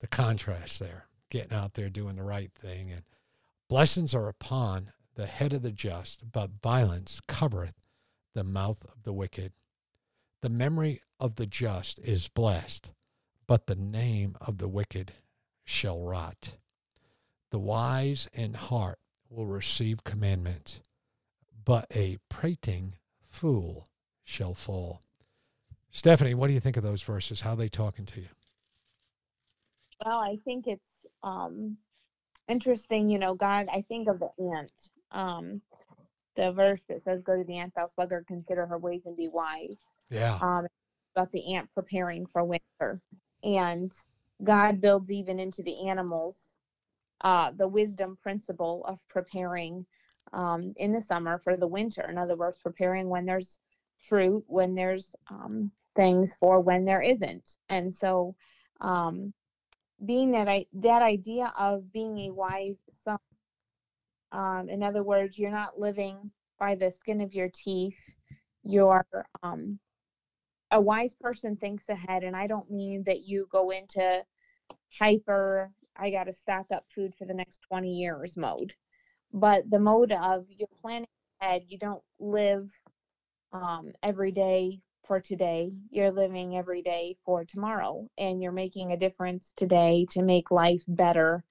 The 0.00 0.06
contrast 0.06 0.80
there, 0.80 1.06
getting 1.30 1.52
out 1.56 1.74
there 1.74 1.88
doing 1.88 2.16
the 2.16 2.22
right 2.22 2.52
thing. 2.52 2.90
And 2.90 3.02
blessings 3.68 4.14
are 4.14 4.28
upon 4.28 4.92
the 5.14 5.26
head 5.26 5.52
of 5.52 5.62
the 5.62 5.72
just, 5.72 6.30
but 6.32 6.50
violence 6.62 7.20
covereth 7.26 7.74
the 8.34 8.44
mouth 8.44 8.84
of 8.84 9.02
the 9.04 9.12
wicked. 9.12 9.52
The 10.42 10.50
memory 10.50 11.00
of 11.20 11.36
the 11.36 11.46
just 11.46 11.98
is 12.00 12.28
blessed, 12.28 12.90
but 13.46 13.66
the 13.66 13.76
name 13.76 14.36
of 14.40 14.58
the 14.58 14.68
wicked 14.68 15.12
shall 15.64 16.00
rot. 16.00 16.54
The 17.50 17.58
wise 17.58 18.28
in 18.32 18.54
heart 18.54 18.98
will 19.30 19.46
receive 19.46 20.04
commandments, 20.04 20.80
but 21.64 21.86
a 21.94 22.18
prating 22.28 22.94
fool 23.28 23.86
shall 24.24 24.54
fall. 24.54 25.02
Stephanie, 25.90 26.34
what 26.34 26.48
do 26.48 26.54
you 26.54 26.60
think 26.60 26.76
of 26.76 26.82
those 26.82 27.02
verses? 27.02 27.40
How 27.40 27.50
are 27.50 27.56
they 27.56 27.68
talking 27.68 28.04
to 28.06 28.20
you? 28.20 28.28
Well, 30.04 30.18
I 30.18 30.38
think 30.44 30.66
it's 30.66 31.06
um, 31.22 31.76
interesting. 32.48 33.08
You 33.08 33.18
know, 33.18 33.34
God, 33.34 33.66
I 33.72 33.84
think 33.88 34.08
of 34.08 34.18
the 34.18 34.30
ant. 34.38 34.72
Um, 35.12 35.60
the 36.36 36.50
verse 36.50 36.80
that 36.88 37.04
says, 37.04 37.22
Go 37.22 37.36
to 37.36 37.44
the 37.44 37.58
ant, 37.58 37.72
thou 37.76 37.86
sluggard, 37.94 38.26
consider 38.26 38.66
her 38.66 38.78
ways 38.78 39.02
and 39.06 39.16
be 39.16 39.28
wise. 39.28 39.76
Yeah. 40.10 40.38
Um, 40.42 40.66
about 41.14 41.30
the 41.30 41.54
ant 41.54 41.68
preparing 41.74 42.26
for 42.32 42.42
winter 42.42 43.00
and 43.44 43.92
God 44.42 44.80
builds 44.80 45.10
even 45.10 45.38
into 45.38 45.62
the 45.62 45.88
animals 45.88 46.38
uh, 47.24 47.50
the 47.56 47.66
wisdom 47.66 48.18
principle 48.22 48.84
of 48.86 48.98
preparing 49.08 49.84
um, 50.32 50.72
in 50.76 50.92
the 50.92 51.02
summer 51.02 51.40
for 51.42 51.56
the 51.56 51.66
winter. 51.66 52.02
In 52.08 52.18
other 52.18 52.36
words, 52.36 52.58
preparing 52.62 53.08
when 53.08 53.24
there's 53.24 53.58
fruit, 54.08 54.44
when 54.46 54.74
there's 54.74 55.14
um, 55.30 55.70
things 55.96 56.32
for 56.38 56.60
when 56.60 56.84
there 56.84 57.02
isn't. 57.02 57.56
And 57.70 57.94
so, 57.94 58.34
um, 58.80 59.32
being 60.04 60.32
that 60.32 60.48
I 60.48 60.66
that 60.74 61.02
idea 61.02 61.52
of 61.58 61.90
being 61.92 62.18
a 62.18 62.34
wise 62.34 62.76
son, 63.04 63.18
um, 64.32 64.68
in 64.68 64.82
other 64.82 65.02
words, 65.02 65.38
you're 65.38 65.50
not 65.50 65.78
living 65.78 66.30
by 66.58 66.74
the 66.74 66.90
skin 66.90 67.20
of 67.20 67.32
your 67.32 67.48
teeth. 67.54 67.96
You're 68.64 69.06
um, 69.42 69.78
a 70.74 70.80
wise 70.80 71.14
person 71.14 71.56
thinks 71.56 71.88
ahead, 71.88 72.24
and 72.24 72.36
I 72.36 72.46
don't 72.46 72.70
mean 72.70 73.04
that 73.06 73.24
you 73.24 73.48
go 73.50 73.70
into 73.70 74.22
hyper. 74.98 75.70
I 75.96 76.10
got 76.10 76.24
to 76.24 76.32
stock 76.32 76.66
up 76.74 76.84
food 76.94 77.14
for 77.18 77.24
the 77.24 77.34
next 77.34 77.60
20 77.68 77.88
years 77.90 78.36
mode 78.36 78.74
but 79.34 79.68
the 79.68 79.80
mode 79.80 80.12
of 80.12 80.46
you're 80.48 80.68
planning 80.80 81.08
ahead 81.40 81.62
you 81.66 81.76
don't 81.76 82.02
live 82.20 82.70
um, 83.52 83.92
every 84.02 84.30
day 84.30 84.80
for 85.06 85.20
today 85.20 85.72
you're 85.90 86.12
living 86.12 86.56
every 86.56 86.80
day 86.80 87.16
for 87.26 87.44
tomorrow 87.44 88.08
and 88.16 88.40
you're 88.40 88.52
making 88.52 88.92
a 88.92 88.96
difference 88.96 89.52
today 89.56 90.06
to 90.10 90.22
make 90.22 90.50
life 90.50 90.84
better 90.86 91.44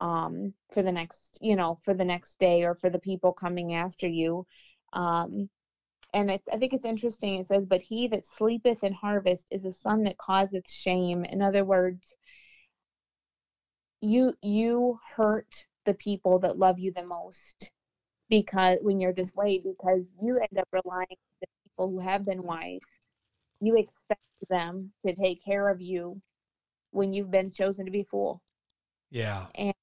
um, 0.00 0.52
for 0.72 0.82
the 0.82 0.92
next 0.92 1.38
you 1.40 1.56
know 1.56 1.78
for 1.84 1.94
the 1.94 2.04
next 2.04 2.38
day 2.38 2.62
or 2.62 2.74
for 2.74 2.90
the 2.90 2.98
people 2.98 3.32
coming 3.32 3.74
after 3.74 4.06
you 4.06 4.46
um, 4.92 5.48
and 6.14 6.30
it's, 6.30 6.48
i 6.52 6.56
think 6.56 6.72
it's 6.72 6.84
interesting 6.84 7.40
it 7.40 7.46
says 7.46 7.64
but 7.66 7.82
he 7.82 8.08
that 8.08 8.24
sleepeth 8.26 8.82
in 8.82 8.92
harvest 8.92 9.46
is 9.50 9.64
a 9.64 9.72
son 9.72 10.04
that 10.04 10.16
causeth 10.18 10.68
shame. 10.70 11.24
In 11.24 11.42
other 11.42 11.64
words 11.64 12.16
you 14.00 14.34
you 14.42 14.98
hurt 15.16 15.66
the 15.84 15.94
people 15.94 16.38
that 16.38 16.58
love 16.58 16.78
you 16.78 16.92
the 16.92 17.04
most 17.04 17.70
because 18.28 18.78
when 18.82 19.00
you're 19.00 19.12
this 19.12 19.34
way 19.34 19.58
because 19.58 20.02
you 20.22 20.38
end 20.38 20.58
up 20.58 20.68
relying 20.72 21.06
on 21.10 21.38
the 21.40 21.46
people 21.64 21.90
who 21.90 22.00
have 22.00 22.24
been 22.24 22.42
wise. 22.42 22.80
You 23.60 23.76
expect 23.76 24.20
them 24.48 24.92
to 25.06 25.14
take 25.14 25.44
care 25.44 25.68
of 25.68 25.80
you 25.80 26.20
when 26.90 27.12
you've 27.12 27.30
been 27.30 27.52
chosen 27.52 27.84
to 27.84 27.90
be 27.90 28.04
fool. 28.04 28.42
Yeah. 29.10 29.46
And 29.54 29.74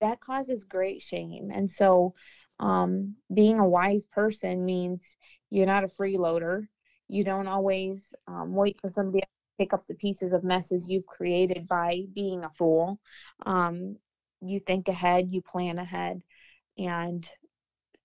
that 0.00 0.20
causes 0.20 0.64
great 0.64 1.02
shame. 1.02 1.50
And 1.52 1.70
so 1.70 2.14
um, 2.58 3.16
being 3.32 3.58
a 3.58 3.68
wise 3.68 4.06
person 4.06 4.64
means 4.64 5.02
you're 5.50 5.66
not 5.66 5.84
a 5.84 5.88
freeloader. 5.88 6.66
You 7.08 7.24
don't 7.24 7.48
always 7.48 8.14
um, 8.28 8.54
wait 8.54 8.80
for 8.80 8.90
somebody 8.90 9.22
else 9.22 9.30
to 9.30 9.64
pick 9.64 9.72
up 9.72 9.86
the 9.86 9.94
pieces 9.94 10.32
of 10.32 10.44
messes 10.44 10.88
you've 10.88 11.06
created 11.06 11.66
by 11.66 12.02
being 12.14 12.44
a 12.44 12.50
fool. 12.50 13.00
Um, 13.46 13.96
you 14.40 14.60
think 14.60 14.88
ahead, 14.88 15.30
you 15.30 15.42
plan 15.42 15.78
ahead, 15.78 16.22
and 16.78 17.28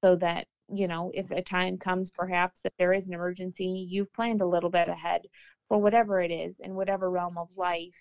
so 0.01 0.15
that 0.17 0.47
you 0.73 0.87
know 0.87 1.11
if 1.13 1.29
a 1.31 1.41
time 1.41 1.77
comes 1.77 2.11
perhaps 2.11 2.61
that 2.63 2.73
there 2.79 2.93
is 2.93 3.07
an 3.07 3.13
emergency 3.13 3.87
you've 3.89 4.11
planned 4.13 4.41
a 4.41 4.45
little 4.45 4.69
bit 4.69 4.89
ahead 4.89 5.21
for 5.67 5.79
whatever 5.79 6.21
it 6.21 6.31
is 6.31 6.55
in 6.59 6.75
whatever 6.75 7.09
realm 7.11 7.37
of 7.37 7.49
life 7.55 7.95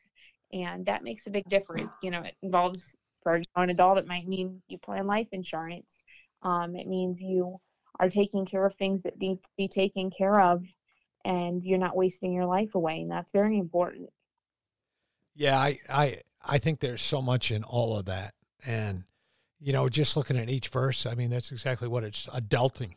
and 0.52 0.86
that 0.86 1.02
makes 1.02 1.26
a 1.26 1.30
big 1.30 1.48
difference. 1.48 1.90
You 2.02 2.10
know 2.10 2.22
it 2.22 2.36
involves 2.42 2.96
for 3.22 3.40
an 3.56 3.70
adult 3.70 3.98
it 3.98 4.06
might 4.06 4.28
mean 4.28 4.62
you 4.68 4.78
plan 4.78 5.06
life 5.06 5.28
insurance. 5.32 6.04
Um, 6.42 6.76
it 6.76 6.86
means 6.86 7.22
you 7.22 7.58
are 8.00 8.10
taking 8.10 8.44
care 8.44 8.64
of 8.66 8.74
things 8.74 9.02
that 9.02 9.18
need 9.20 9.42
to 9.42 9.50
be 9.56 9.68
taken 9.68 10.10
care 10.10 10.40
of 10.40 10.62
and 11.24 11.64
you're 11.64 11.78
not 11.78 11.96
wasting 11.96 12.32
your 12.32 12.46
life 12.46 12.74
away 12.74 13.00
and 13.00 13.10
that's 13.10 13.32
very 13.32 13.58
important 13.58 14.10
yeah 15.34 15.58
i 15.58 15.78
i 15.88 16.18
I 16.46 16.58
think 16.58 16.80
there's 16.80 17.02
so 17.02 17.22
much 17.22 17.50
in 17.50 17.64
all 17.64 17.96
of 17.96 18.06
that. 18.06 18.34
And, 18.66 19.04
you 19.60 19.72
know, 19.72 19.88
just 19.88 20.16
looking 20.16 20.36
at 20.36 20.50
each 20.50 20.68
verse, 20.68 21.06
I 21.06 21.14
mean, 21.14 21.30
that's 21.30 21.52
exactly 21.52 21.88
what 21.88 22.04
it's 22.04 22.26
adulting. 22.26 22.94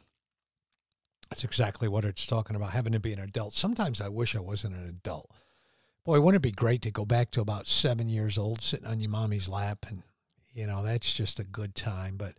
That's 1.30 1.44
exactly 1.44 1.88
what 1.88 2.06
it's 2.06 2.25
talking 2.25 2.56
about, 2.56 2.72
having 2.72 2.94
to 2.94 3.00
be 3.00 3.13
an 3.13 3.20
adult. 3.20 3.54
Sometimes 3.54 4.00
I 4.00 4.10
wish 4.10 4.36
I 4.36 4.39
wasn't 4.39 4.75
an 4.75 4.88
adult. 4.88 5.32
Boy, 6.06 6.22
wouldn't 6.22 6.42
it 6.42 6.48
be 6.48 6.54
great 6.54 6.82
to 6.84 6.92
go 6.92 7.04
back 7.04 7.32
to 7.32 7.42
about 7.42 7.68
seven 7.68 8.08
years 8.08 8.38
old, 8.38 8.62
sitting 8.62 8.88
on 8.88 9.01
your 9.01 9.10
mommy's 9.10 9.50
lap, 9.50 9.86
and 9.89 10.04
you 10.54 10.66
know 10.66 10.82
that's 10.82 11.12
just 11.12 11.38
a 11.38 11.44
good 11.44 11.75
time. 11.75 12.16
But 12.16 12.36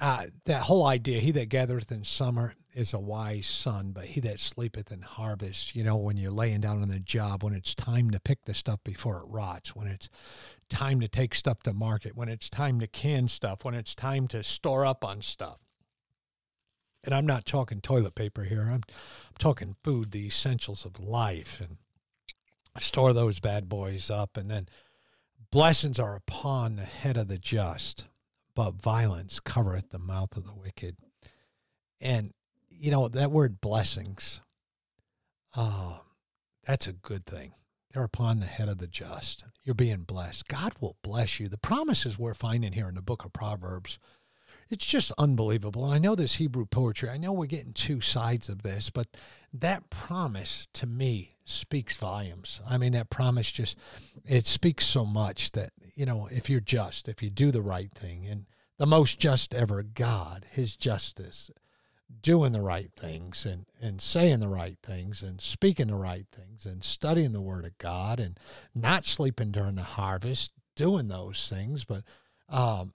uh, 0.00 0.26
that 0.44 0.62
whole 0.62 0.86
idea, 0.86 1.20
he 1.20 1.32
that 1.32 1.48
gathereth 1.48 1.90
in 1.90 2.04
summer 2.04 2.54
is 2.74 2.92
a 2.92 2.98
wise 2.98 3.46
son, 3.46 3.90
but 3.90 4.04
he 4.04 4.20
that 4.20 4.38
sleepeth 4.38 4.92
in 4.92 5.02
harvest, 5.02 5.74
you 5.74 5.82
know, 5.82 5.96
when 5.96 6.16
you're 6.16 6.30
laying 6.30 6.60
down 6.60 6.80
on 6.80 6.88
the 6.88 7.00
job, 7.00 7.42
when 7.42 7.54
it's 7.54 7.74
time 7.74 8.10
to 8.10 8.20
pick 8.20 8.44
the 8.44 8.54
stuff 8.54 8.78
before 8.84 9.18
it 9.18 9.26
rots, 9.28 9.74
when 9.74 9.88
it's 9.88 10.08
time 10.68 11.00
to 11.00 11.08
take 11.08 11.34
stuff 11.34 11.62
to 11.64 11.72
market, 11.72 12.16
when 12.16 12.28
it's 12.28 12.48
time 12.48 12.78
to 12.78 12.86
can 12.86 13.26
stuff, 13.26 13.64
when 13.64 13.74
it's 13.74 13.94
time 13.94 14.28
to 14.28 14.44
store 14.44 14.86
up 14.86 15.04
on 15.04 15.22
stuff. 15.22 15.58
And 17.04 17.14
I'm 17.14 17.26
not 17.26 17.46
talking 17.46 17.80
toilet 17.80 18.14
paper 18.14 18.44
here. 18.44 18.62
I'm, 18.62 18.82
I'm 18.84 19.38
talking 19.38 19.76
food, 19.82 20.12
the 20.12 20.26
essentials 20.26 20.84
of 20.84 21.00
life, 21.00 21.60
and 21.60 21.78
store 22.78 23.12
those 23.12 23.40
bad 23.40 23.68
boys 23.68 24.10
up. 24.10 24.36
And 24.36 24.50
then 24.50 24.68
blessings 25.50 25.98
are 25.98 26.14
upon 26.14 26.76
the 26.76 26.84
head 26.84 27.16
of 27.16 27.28
the 27.28 27.38
just, 27.38 28.04
but 28.58 28.82
violence 28.82 29.38
covereth 29.38 29.90
the 29.90 30.00
mouth 30.00 30.36
of 30.36 30.44
the 30.44 30.52
wicked. 30.52 30.96
And 32.00 32.32
you 32.68 32.90
know, 32.90 33.06
that 33.06 33.30
word 33.30 33.60
blessings, 33.60 34.40
uh, 35.54 35.98
that's 36.64 36.88
a 36.88 36.92
good 36.92 37.24
thing. 37.24 37.52
They're 37.92 38.02
upon 38.02 38.40
the 38.40 38.46
head 38.46 38.68
of 38.68 38.78
the 38.78 38.88
just. 38.88 39.44
You're 39.62 39.76
being 39.76 40.02
blessed. 40.02 40.48
God 40.48 40.72
will 40.80 40.96
bless 41.04 41.38
you. 41.38 41.46
The 41.46 41.56
promises 41.56 42.18
we're 42.18 42.34
finding 42.34 42.72
here 42.72 42.88
in 42.88 42.96
the 42.96 43.00
book 43.00 43.24
of 43.24 43.32
Proverbs, 43.32 44.00
it's 44.68 44.84
just 44.84 45.12
unbelievable. 45.16 45.84
I 45.84 45.98
know 45.98 46.16
this 46.16 46.34
Hebrew 46.34 46.66
poetry, 46.66 47.10
I 47.10 47.16
know 47.16 47.32
we're 47.32 47.46
getting 47.46 47.72
two 47.72 48.00
sides 48.00 48.48
of 48.48 48.64
this, 48.64 48.90
but 48.90 49.06
that 49.52 49.88
promise 49.88 50.66
to 50.74 50.86
me 50.88 51.30
speaks 51.44 51.96
volumes. 51.96 52.60
I 52.68 52.76
mean, 52.76 52.90
that 52.94 53.08
promise 53.08 53.52
just, 53.52 53.78
it 54.26 54.46
speaks 54.46 54.84
so 54.84 55.04
much 55.04 55.52
that, 55.52 55.70
you 55.98 56.06
know, 56.06 56.28
if 56.30 56.48
you're 56.48 56.60
just, 56.60 57.08
if 57.08 57.24
you 57.24 57.28
do 57.28 57.50
the 57.50 57.60
right 57.60 57.90
thing, 57.90 58.24
and 58.24 58.46
the 58.78 58.86
most 58.86 59.18
just 59.18 59.52
ever 59.52 59.82
God, 59.82 60.46
his 60.48 60.76
justice, 60.76 61.50
doing 62.22 62.52
the 62.52 62.60
right 62.60 62.92
things 62.94 63.44
and, 63.44 63.66
and 63.82 64.00
saying 64.00 64.38
the 64.38 64.46
right 64.46 64.78
things 64.80 65.24
and 65.24 65.40
speaking 65.40 65.88
the 65.88 65.96
right 65.96 66.26
things 66.30 66.66
and 66.66 66.84
studying 66.84 67.32
the 67.32 67.40
word 67.40 67.64
of 67.64 67.76
God 67.78 68.20
and 68.20 68.38
not 68.76 69.06
sleeping 69.06 69.50
during 69.50 69.74
the 69.74 69.82
harvest, 69.82 70.52
doing 70.76 71.08
those 71.08 71.48
things. 71.48 71.84
But 71.84 72.04
um, 72.48 72.92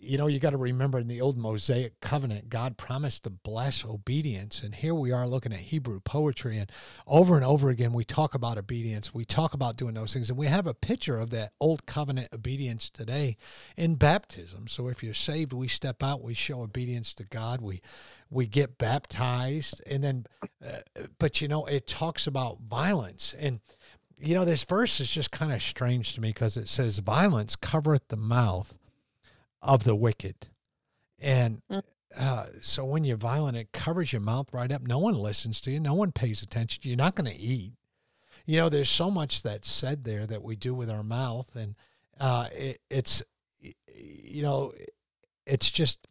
you 0.00 0.16
know, 0.16 0.26
you 0.26 0.38
got 0.38 0.50
to 0.50 0.56
remember 0.56 0.98
in 0.98 1.08
the 1.08 1.20
old 1.20 1.36
Mosaic 1.36 2.00
covenant, 2.00 2.48
God 2.48 2.76
promised 2.76 3.24
to 3.24 3.30
bless 3.30 3.84
obedience. 3.84 4.62
And 4.62 4.74
here 4.74 4.94
we 4.94 5.12
are 5.12 5.26
looking 5.26 5.52
at 5.52 5.58
Hebrew 5.58 6.00
poetry. 6.00 6.58
And 6.58 6.70
over 7.06 7.36
and 7.36 7.44
over 7.44 7.68
again, 7.68 7.92
we 7.92 8.04
talk 8.04 8.34
about 8.34 8.58
obedience. 8.58 9.12
We 9.12 9.24
talk 9.24 9.54
about 9.54 9.76
doing 9.76 9.94
those 9.94 10.12
things. 10.12 10.30
And 10.30 10.38
we 10.38 10.46
have 10.46 10.66
a 10.66 10.74
picture 10.74 11.18
of 11.18 11.30
that 11.30 11.52
old 11.60 11.86
covenant 11.86 12.28
obedience 12.32 12.90
today 12.90 13.36
in 13.76 13.96
baptism. 13.96 14.68
So 14.68 14.88
if 14.88 15.02
you're 15.02 15.14
saved, 15.14 15.52
we 15.52 15.68
step 15.68 16.02
out, 16.02 16.22
we 16.22 16.34
show 16.34 16.62
obedience 16.62 17.12
to 17.14 17.24
God, 17.24 17.60
we, 17.60 17.82
we 18.30 18.46
get 18.46 18.78
baptized. 18.78 19.82
And 19.86 20.04
then, 20.04 20.26
uh, 20.64 20.78
but 21.18 21.40
you 21.40 21.48
know, 21.48 21.66
it 21.66 21.86
talks 21.86 22.26
about 22.26 22.58
violence. 22.60 23.34
And, 23.38 23.60
you 24.20 24.34
know, 24.34 24.44
this 24.44 24.64
verse 24.64 25.00
is 25.00 25.10
just 25.10 25.30
kind 25.30 25.52
of 25.52 25.62
strange 25.62 26.14
to 26.14 26.20
me 26.20 26.28
because 26.28 26.56
it 26.56 26.68
says, 26.68 26.98
Violence 26.98 27.56
covereth 27.56 28.08
the 28.08 28.16
mouth 28.16 28.74
of 29.62 29.84
the 29.84 29.94
wicked. 29.94 30.48
And 31.18 31.62
mm. 31.70 31.82
uh, 32.18 32.46
so 32.60 32.84
when 32.84 33.04
you're 33.04 33.16
violent, 33.16 33.56
it 33.56 33.72
covers 33.72 34.12
your 34.12 34.20
mouth 34.20 34.52
right 34.52 34.70
up. 34.70 34.82
No 34.82 34.98
one 34.98 35.14
listens 35.14 35.60
to 35.62 35.70
you. 35.70 35.80
No 35.80 35.94
one 35.94 36.12
pays 36.12 36.42
attention. 36.42 36.82
You're 36.84 36.96
not 36.96 37.14
going 37.14 37.30
to 37.30 37.40
eat. 37.40 37.72
You 38.46 38.58
know, 38.58 38.68
there's 38.68 38.88
so 38.88 39.10
much 39.10 39.42
that's 39.42 39.70
said 39.70 40.04
there 40.04 40.26
that 40.26 40.42
we 40.42 40.56
do 40.56 40.74
with 40.74 40.90
our 40.90 41.02
mouth, 41.02 41.54
and 41.54 41.74
uh, 42.18 42.48
it, 42.52 42.80
it's, 42.88 43.22
you 43.60 44.42
know, 44.42 44.72
it's 45.44 45.70
just 45.70 46.06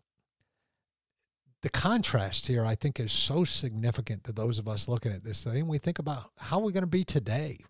the 1.64 1.70
contrast 1.70 2.46
here. 2.46 2.64
I 2.64 2.76
think 2.76 3.00
is 3.00 3.12
so 3.12 3.44
significant 3.44 4.24
to 4.26 4.34
those 4.34 4.60
of 4.60 4.68
us 4.68 4.88
looking 4.88 5.12
at 5.14 5.24
this 5.24 5.44
thing. 5.44 5.68
We 5.68 5.80
think 5.80 5.98
about 5.98 6.30
how 6.38 6.60
we're 6.60 6.72
going 6.72 6.82
to 6.82 6.88
be 6.88 7.04
today. 7.04 7.64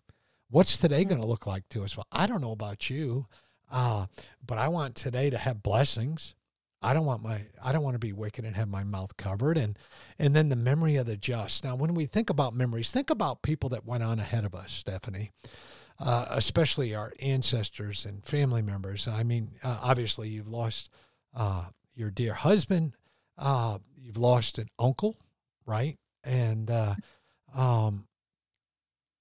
What's 0.50 0.76
today 0.76 1.04
mm. 1.04 1.08
going 1.08 1.20
to 1.22 1.26
look 1.26 1.46
like 1.46 1.66
to 1.70 1.84
us? 1.84 1.96
Well, 1.96 2.06
I 2.12 2.26
don't 2.26 2.42
know 2.42 2.52
about 2.52 2.90
you. 2.90 3.26
Uh, 3.70 4.06
but 4.44 4.58
I 4.58 4.68
want 4.68 4.94
today 4.94 5.30
to 5.30 5.38
have 5.38 5.62
blessings. 5.62 6.34
I 6.80 6.92
don't 6.92 7.06
want 7.06 7.22
my 7.22 7.42
I 7.62 7.72
don't 7.72 7.82
want 7.82 7.94
to 7.94 7.98
be 7.98 8.12
wicked 8.12 8.44
and 8.44 8.54
have 8.54 8.68
my 8.68 8.84
mouth 8.84 9.16
covered 9.16 9.58
and 9.58 9.76
and 10.18 10.34
then 10.34 10.48
the 10.48 10.56
memory 10.56 10.96
of 10.96 11.06
the 11.06 11.16
just. 11.16 11.64
Now 11.64 11.74
when 11.74 11.94
we 11.94 12.06
think 12.06 12.30
about 12.30 12.54
memories, 12.54 12.92
think 12.92 13.10
about 13.10 13.42
people 13.42 13.68
that 13.70 13.84
went 13.84 14.04
on 14.04 14.20
ahead 14.20 14.44
of 14.44 14.54
us, 14.54 14.72
Stephanie. 14.72 15.30
Uh, 16.00 16.26
especially 16.30 16.94
our 16.94 17.12
ancestors 17.18 18.06
and 18.06 18.24
family 18.24 18.62
members. 18.62 19.08
And 19.08 19.16
I 19.16 19.24
mean, 19.24 19.50
uh, 19.64 19.80
obviously, 19.82 20.28
you've 20.28 20.48
lost 20.48 20.90
uh, 21.34 21.64
your 21.96 22.08
dear 22.08 22.34
husband, 22.34 22.92
uh, 23.36 23.78
you've 23.96 24.16
lost 24.16 24.58
an 24.58 24.68
uncle, 24.78 25.16
right? 25.66 25.98
And 26.22 26.70
uh, 26.70 26.94
um, 27.52 28.06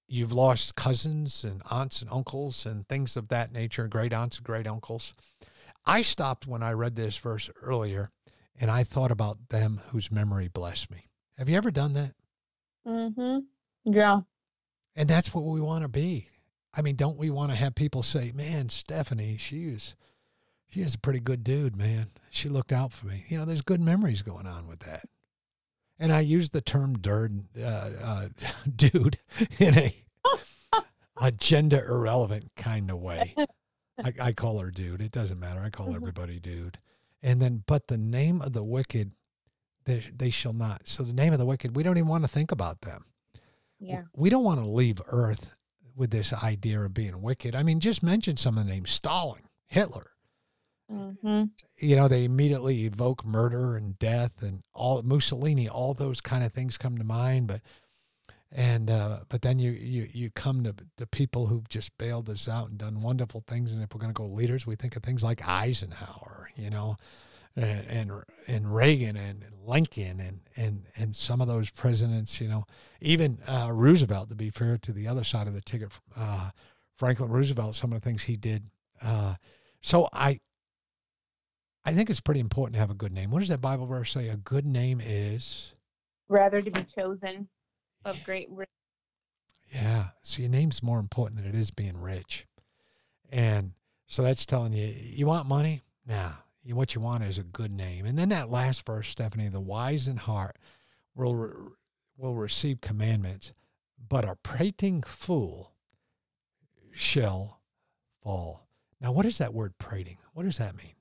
you've 0.07 0.31
lost 0.31 0.75
cousins 0.75 1.43
and 1.43 1.61
aunts 1.69 2.01
and 2.01 2.11
uncles 2.11 2.65
and 2.65 2.87
things 2.87 3.17
of 3.17 3.27
that 3.29 3.51
nature, 3.51 3.87
great 3.87 4.13
aunts 4.13 4.37
and 4.37 4.45
great 4.45 4.67
uncles. 4.67 5.13
I 5.85 6.01
stopped 6.01 6.47
when 6.47 6.63
I 6.63 6.71
read 6.71 6.95
this 6.95 7.17
verse 7.17 7.49
earlier 7.61 8.11
and 8.59 8.71
I 8.71 8.83
thought 8.83 9.11
about 9.11 9.49
them 9.49 9.81
whose 9.89 10.11
memory 10.11 10.47
blessed 10.47 10.91
me. 10.91 11.07
Have 11.37 11.49
you 11.49 11.57
ever 11.57 11.71
done 11.71 11.93
that? 11.93 12.13
Mm 12.87 13.13
Mhm. 13.15 13.45
Yeah. 13.85 14.21
And 14.95 15.07
that's 15.07 15.33
what 15.33 15.43
we 15.43 15.61
want 15.61 15.83
to 15.83 15.87
be. 15.87 16.29
I 16.73 16.81
mean, 16.81 16.95
don't 16.95 17.17
we 17.17 17.29
want 17.29 17.51
to 17.51 17.55
have 17.55 17.75
people 17.75 18.03
say, 18.03 18.31
"Man, 18.31 18.69
Stephanie, 18.69 19.37
she 19.37 19.71
was, 19.71 19.95
she 20.67 20.83
was 20.83 20.95
a 20.95 20.99
pretty 20.99 21.19
good 21.19 21.43
dude, 21.43 21.75
man. 21.75 22.11
She 22.29 22.49
looked 22.49 22.71
out 22.71 22.93
for 22.93 23.07
me." 23.07 23.25
You 23.27 23.37
know, 23.37 23.45
there's 23.45 23.61
good 23.61 23.81
memories 23.81 24.21
going 24.21 24.47
on 24.47 24.67
with 24.67 24.79
that. 24.79 25.07
And 25.99 26.13
I 26.13 26.19
use 26.19 26.51
the 26.51 26.61
term 26.61 26.97
"dirt," 26.99 27.31
uh, 27.59 27.61
uh, 27.61 28.27
dude, 28.75 29.19
in 29.59 29.77
a 29.77 29.95
a 31.17 31.31
gender 31.31 31.83
irrelevant 31.87 32.51
kind 32.55 32.91
of 32.91 32.99
way. 32.99 33.33
I, 34.03 34.13
I 34.21 34.31
call 34.33 34.59
her 34.59 34.69
dude. 34.69 35.01
It 35.01 35.11
doesn't 35.11 35.39
matter. 35.39 35.59
I 35.61 35.69
call 35.71 35.87
Mhm. 35.87 35.95
everybody 35.95 36.39
dude. 36.39 36.77
And 37.23 37.41
then, 37.41 37.63
but 37.65 37.87
the 37.87 37.97
name 37.97 38.41
of 38.43 38.53
the 38.53 38.63
wicked, 38.63 39.11
they, 39.85 40.03
they 40.15 40.29
shall 40.29 40.53
not. 40.53 40.81
So 40.87 41.01
the 41.01 41.13
name 41.13 41.33
of 41.33 41.39
the 41.39 41.47
wicked, 41.47 41.75
we 41.75 41.81
don't 41.81 41.97
even 41.97 42.07
want 42.07 42.23
to 42.23 42.27
think 42.27 42.51
about 42.51 42.81
them. 42.81 43.05
Yeah. 43.79 44.03
We 44.15 44.29
don't 44.29 44.43
want 44.43 44.59
to 44.59 44.67
leave 44.69 45.01
Earth 45.07 45.55
with 45.95 46.11
this 46.11 46.31
idea 46.31 46.79
of 46.81 46.93
being 46.93 47.23
wicked. 47.23 47.55
I 47.55 47.63
mean, 47.63 47.79
just 47.79 48.03
mention 48.03 48.37
some 48.37 48.55
of 48.59 48.65
the 48.65 48.71
names 48.71 48.91
Stalin, 48.91 49.43
Hitler. 49.65 50.11
Mhm. 50.91 51.51
You 51.79 51.95
know, 51.95 52.07
they 52.07 52.23
immediately 52.23 52.85
evoke 52.85 53.25
murder 53.25 53.75
and 53.75 53.99
death 53.99 54.41
and 54.41 54.63
all 54.73 55.01
Mussolini, 55.03 55.67
all 55.67 55.93
those 55.93 56.21
kind 56.21 56.43
of 56.43 56.53
things 56.53 56.77
come 56.77 56.97
to 56.97 57.03
mind. 57.03 57.47
But 57.47 57.61
and 58.51 58.89
uh, 58.89 59.21
but 59.27 59.41
then 59.41 59.59
you 59.59 59.71
you 59.71 60.07
you 60.13 60.29
come 60.31 60.63
to 60.63 60.73
the 60.95 61.07
people 61.07 61.47
who've 61.47 61.67
just 61.67 61.97
bailed 61.97 62.29
us 62.29 62.47
out 62.47 62.69
and 62.69 62.77
done 62.77 63.01
wonderful 63.01 63.43
things. 63.47 63.73
And 63.73 63.83
if 63.83 63.93
we're 63.93 63.99
going 63.99 64.13
to 64.13 64.17
go 64.17 64.25
leaders, 64.25 64.65
we 64.65 64.75
think 64.75 64.95
of 64.95 65.03
things 65.03 65.23
like 65.23 65.45
Eisenhower, 65.47 66.49
you 66.55 66.69
know, 66.69 66.95
and 67.57 67.85
and, 67.87 68.11
and 68.47 68.73
Reagan 68.73 69.17
and 69.17 69.43
Lincoln 69.65 70.21
and 70.21 70.39
and 70.55 70.85
and 70.95 71.15
some 71.15 71.41
of 71.41 71.49
those 71.49 71.69
presidents, 71.69 72.39
you 72.39 72.47
know, 72.47 72.63
even 73.01 73.39
uh, 73.45 73.69
Roosevelt. 73.73 74.29
To 74.29 74.35
be 74.35 74.49
fair 74.49 74.77
to 74.77 74.93
the 74.93 75.07
other 75.07 75.25
side 75.25 75.47
of 75.47 75.53
the 75.53 75.61
ticket, 75.61 75.91
uh, 76.15 76.51
Franklin 76.97 77.29
Roosevelt, 77.29 77.75
some 77.75 77.91
of 77.91 77.99
the 77.99 78.05
things 78.05 78.23
he 78.23 78.37
did. 78.37 78.63
Uh, 79.01 79.35
so 79.81 80.07
I. 80.13 80.39
I 81.87 81.93
think 81.93 82.09
it's 82.09 82.19
pretty 82.19 82.41
important 82.41 82.73
to 82.73 82.81
have 82.81 82.91
a 82.91 82.93
good 82.93 83.13
name. 83.13 83.31
What 83.31 83.39
does 83.39 83.47
that 83.47 83.61
Bible 83.61 83.85
verse 83.85 84.11
say? 84.11 84.27
A 84.27 84.35
good 84.35 84.65
name 84.65 85.01
is 85.01 85.73
Rather 86.27 86.61
to 86.61 86.69
be 86.69 86.83
chosen 86.83 87.47
of 88.03 88.21
great 88.25 88.49
ri- 88.51 88.65
Yeah. 89.73 90.07
So 90.21 90.41
your 90.41 90.51
name's 90.51 90.83
more 90.83 90.99
important 90.99 91.37
than 91.37 91.47
it 91.47 91.55
is 91.55 91.71
being 91.71 91.95
rich. 91.95 92.45
And 93.29 93.71
so 94.05 94.21
that's 94.21 94.45
telling 94.45 94.73
you, 94.73 94.85
you 94.85 95.27
want 95.27 95.47
money? 95.47 95.83
Nah. 96.05 96.31
You, 96.61 96.75
what 96.75 96.93
you 96.93 96.99
want 96.99 97.23
is 97.23 97.37
a 97.37 97.43
good 97.43 97.71
name. 97.71 98.05
And 98.05 98.19
then 98.19 98.27
that 98.29 98.49
last 98.49 98.85
verse, 98.85 99.07
Stephanie, 99.07 99.47
the 99.47 99.61
wise 99.61 100.09
in 100.09 100.17
heart 100.17 100.57
will, 101.15 101.35
re- 101.35 101.71
will 102.17 102.35
receive 102.35 102.81
commandments, 102.81 103.53
but 104.09 104.25
a 104.25 104.35
prating 104.35 105.03
fool 105.03 105.71
shall 106.91 107.61
fall. 108.21 108.67
Now, 108.99 109.13
what 109.13 109.25
is 109.25 109.37
that 109.37 109.53
word 109.53 109.77
prating? 109.77 110.17
What 110.33 110.43
does 110.43 110.57
that 110.57 110.75
mean? 110.75 110.96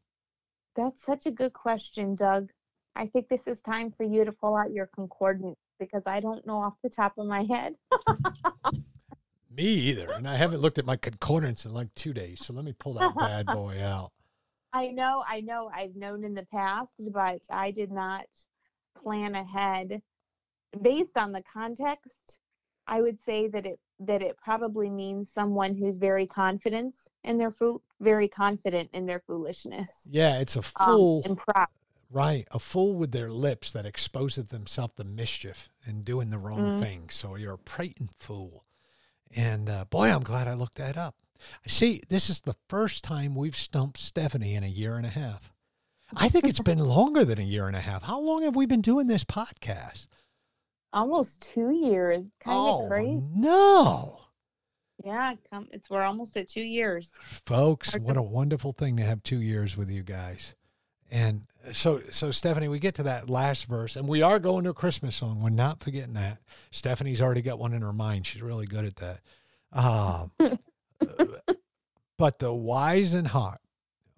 That's 0.76 1.02
such 1.02 1.26
a 1.26 1.30
good 1.30 1.52
question, 1.52 2.14
Doug. 2.14 2.50
I 2.95 3.06
think 3.06 3.28
this 3.28 3.47
is 3.47 3.61
time 3.61 3.92
for 3.97 4.04
you 4.04 4.25
to 4.25 4.33
pull 4.33 4.56
out 4.56 4.73
your 4.73 4.88
concordance 4.95 5.56
because 5.78 6.02
I 6.06 6.21
don't 6.21 6.47
know 6.47 6.59
off 6.59 6.75
the 6.83 6.90
top 6.90 7.14
of 7.18 7.26
my 7.26 7.45
head. 7.45 7.75
Me 9.50 9.64
either. 9.64 10.12
And 10.12 10.28
I 10.28 10.37
haven't 10.37 10.61
looked 10.61 10.78
at 10.78 10.85
my 10.85 10.97
concordance 10.97 11.64
in 11.64 11.73
like 11.73 11.95
two 11.95 12.12
days. 12.12 12.45
So 12.45 12.52
let 12.52 12.65
me 12.65 12.75
pull 12.78 12.95
that 12.95 13.17
bad 13.17 13.47
boy 13.54 13.82
out. 13.82 14.12
I 14.73 14.89
know, 14.89 15.25
I 15.26 15.41
know, 15.41 15.71
I've 15.75 15.97
known 15.97 16.25
in 16.25 16.34
the 16.34 16.47
past, 16.52 16.91
but 17.10 17.41
I 17.49 17.71
did 17.71 17.91
not 17.91 18.26
plan 19.02 19.34
ahead. 19.34 20.02
Based 20.82 21.17
on 21.17 21.32
the 21.32 21.43
context, 21.50 22.39
I 22.86 23.00
would 23.00 23.19
say 23.23 23.49
that 23.49 23.65
it 23.65 23.78
that 24.00 24.23
it 24.23 24.37
probably 24.37 24.91
means 24.91 25.30
someone 25.32 25.75
who's 25.75 25.97
very 25.97 26.26
confident 26.26 26.95
in 27.25 27.39
their 27.39 27.50
fool, 27.50 27.82
very 28.00 28.28
confident 28.28 28.91
in 28.93 29.06
their 29.06 29.21
foolishness. 29.26 29.91
Yeah, 30.09 30.39
it's 30.41 30.56
a 30.56 30.61
um, 30.61 30.65
fool. 30.87 31.23
and 31.25 31.39
proud. 31.39 31.69
Right, 32.11 32.47
a 32.52 32.59
fool 32.59 32.95
with 32.95 33.11
their 33.13 33.30
lips 33.30 33.73
that 33.73 33.85
exposes 33.87 34.49
themselves 34.50 34.95
to 34.97 35.04
mischief 35.04 35.71
and 35.85 36.04
doing 36.04 36.30
the 36.30 36.39
wrong 36.39 36.73
Mhm. 36.73 36.80
thing. 36.80 37.09
So 37.11 37.35
you're 37.35 37.54
a 37.54 37.59
prating 37.59 38.11
fool. 38.21 38.65
And 39.35 39.69
uh, 39.69 39.87
boy, 39.87 40.11
I'm 40.13 40.23
glad 40.23 40.47
I 40.47 40.54
looked 40.54 40.76
that 40.76 40.97
up. 40.97 41.17
See, 41.67 42.00
this 42.09 42.30
is 42.30 42.41
the 42.43 42.54
first 42.69 43.02
time 43.02 43.35
we've 43.35 43.56
stumped 43.56 43.99
Stephanie 43.99 44.54
in 44.54 44.63
a 44.63 44.69
year 44.69 44.97
and 44.97 45.04
a 45.04 45.11
half. 45.11 45.52
I 46.17 46.28
think 46.28 46.45
it's 46.45 46.61
been 46.61 46.78
longer 46.78 47.25
than 47.25 47.39
a 47.41 47.43
year 47.43 47.67
and 47.67 47.76
a 47.76 47.80
half. 47.80 48.04
How 48.04 48.21
long 48.21 48.43
have 48.43 48.54
we 48.54 48.67
been 48.67 48.80
doing 48.82 49.09
this 49.09 49.25
podcast? 49.25 50.06
Almost 50.97 51.43
two 51.43 51.71
years. 51.73 52.25
Kind 52.41 52.56
of 52.56 52.85
oh 52.85 52.87
crazy. 52.89 53.23
no, 53.35 54.19
Yeah, 55.04 55.35
come 55.50 55.69
it's 55.71 55.91
we're 55.91 56.02
almost 56.02 56.37
at 56.39 56.49
two 56.49 56.63
years. 56.63 57.13
folks! 57.23 57.91
Hard 57.91 58.02
What 58.02 58.17
a 58.17 58.23
wonderful 58.23 58.73
thing 58.73 58.97
to 58.97 59.02
have 59.02 59.23
two 59.23 59.43
years 59.43 59.76
with 59.76 59.91
you 59.91 60.02
guys. 60.02 60.54
And 61.11 61.43
so, 61.73 62.00
so 62.11 62.30
Stephanie, 62.30 62.69
we 62.69 62.78
get 62.78 62.95
to 62.95 63.02
that 63.02 63.28
last 63.28 63.67
verse, 63.67 63.97
and 63.97 64.09
we 64.09 64.23
are 64.23 64.39
going 64.39 64.65
to 64.65 64.71
a 64.71 64.75
Christmas 64.75 65.15
song. 65.17 65.43
We're 65.43 65.50
not 65.50 65.82
forgetting 65.82 66.15
that. 66.15 66.39
Stephanie's 66.71 67.21
already 67.21 67.43
got 67.43 67.59
one 67.59 67.75
in 67.75 67.82
her 67.82 67.93
mind. 67.93 68.26
She's 68.26 68.41
really 68.41 68.67
good 68.67 68.87
at 68.87 68.97
that. 68.97 69.21
Um, 69.73 70.32
but 72.17 72.39
the 72.39 72.54
wise 72.54 73.13
in 73.13 73.26
heart 73.26 73.61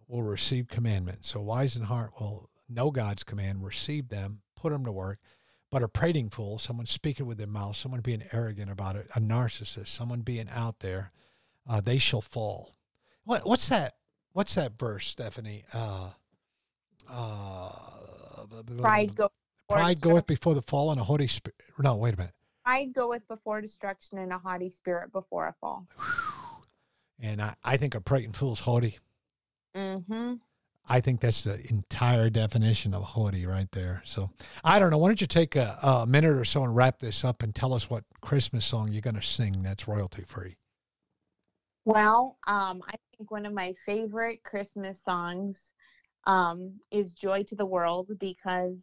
will 0.06 0.22
receive 0.22 0.68
commandments. 0.68 1.28
So 1.28 1.40
wise 1.40 1.76
in 1.76 1.82
heart 1.82 2.12
will 2.20 2.48
know 2.68 2.92
God's 2.92 3.24
command, 3.24 3.64
receive 3.64 4.08
them, 4.08 4.42
put 4.56 4.70
them 4.72 4.84
to 4.84 4.92
work. 4.92 5.18
But 5.70 5.82
a 5.82 5.88
prating 5.88 6.30
fool, 6.30 6.58
someone 6.58 6.86
speaking 6.86 7.26
with 7.26 7.36
their 7.36 7.46
mouth, 7.46 7.76
someone 7.76 8.00
being 8.00 8.24
arrogant 8.32 8.70
about 8.70 8.96
it, 8.96 9.06
a 9.14 9.20
narcissist, 9.20 9.88
someone 9.88 10.22
being 10.22 10.48
out 10.50 10.80
there, 10.80 11.12
uh, 11.68 11.82
they 11.82 11.98
shall 11.98 12.22
fall. 12.22 12.74
What 13.24 13.46
what's 13.46 13.68
that? 13.68 13.94
What's 14.32 14.54
that 14.54 14.78
verse, 14.78 15.06
Stephanie? 15.06 15.64
Uh, 15.72 16.10
uh, 17.10 17.70
Pride 18.78 19.14
go 19.14 19.30
before 19.68 19.76
Pride 19.76 20.00
goeth 20.00 20.26
before 20.26 20.54
the 20.54 20.62
fall, 20.62 20.90
and 20.90 21.00
a 21.00 21.04
haughty 21.04 21.26
spirit. 21.26 21.56
No, 21.78 21.96
wait 21.96 22.14
a 22.14 22.16
minute. 22.16 22.34
Pride 22.64 22.92
goeth 22.94 23.26
before 23.28 23.60
destruction 23.60 24.18
and 24.18 24.32
a 24.32 24.38
haughty 24.38 24.70
spirit 24.70 25.12
before 25.12 25.48
a 25.48 25.54
fall. 25.60 25.86
And 27.20 27.42
I, 27.42 27.54
I 27.64 27.76
think 27.76 27.94
a 27.94 28.00
prating 28.00 28.32
fool's 28.32 28.60
haughty. 28.60 28.98
Mm-hmm. 29.76 30.34
I 30.88 31.00
think 31.00 31.20
that's 31.20 31.42
the 31.42 31.60
entire 31.68 32.30
definition 32.30 32.94
of 32.94 33.02
haughty 33.02 33.44
right 33.46 33.70
there. 33.72 34.02
So 34.04 34.30
I 34.64 34.78
don't 34.78 34.90
know. 34.90 34.98
Why 34.98 35.08
don't 35.08 35.20
you 35.20 35.26
take 35.26 35.54
a, 35.56 35.78
a 35.82 36.06
minute 36.06 36.34
or 36.34 36.44
so 36.44 36.62
and 36.62 36.74
wrap 36.74 36.98
this 37.00 37.24
up 37.24 37.42
and 37.42 37.54
tell 37.54 37.74
us 37.74 37.90
what 37.90 38.04
Christmas 38.20 38.64
song 38.64 38.92
you're 38.92 39.02
going 39.02 39.16
to 39.16 39.22
sing 39.22 39.62
that's 39.62 39.86
royalty 39.86 40.22
free? 40.26 40.56
Well, 41.84 42.38
um, 42.46 42.82
I 42.86 42.96
think 43.16 43.30
one 43.30 43.46
of 43.46 43.52
my 43.52 43.74
favorite 43.86 44.42
Christmas 44.44 45.02
songs 45.02 45.72
um, 46.26 46.74
is 46.90 47.12
Joy 47.12 47.42
to 47.44 47.54
the 47.54 47.66
World 47.66 48.10
because 48.18 48.82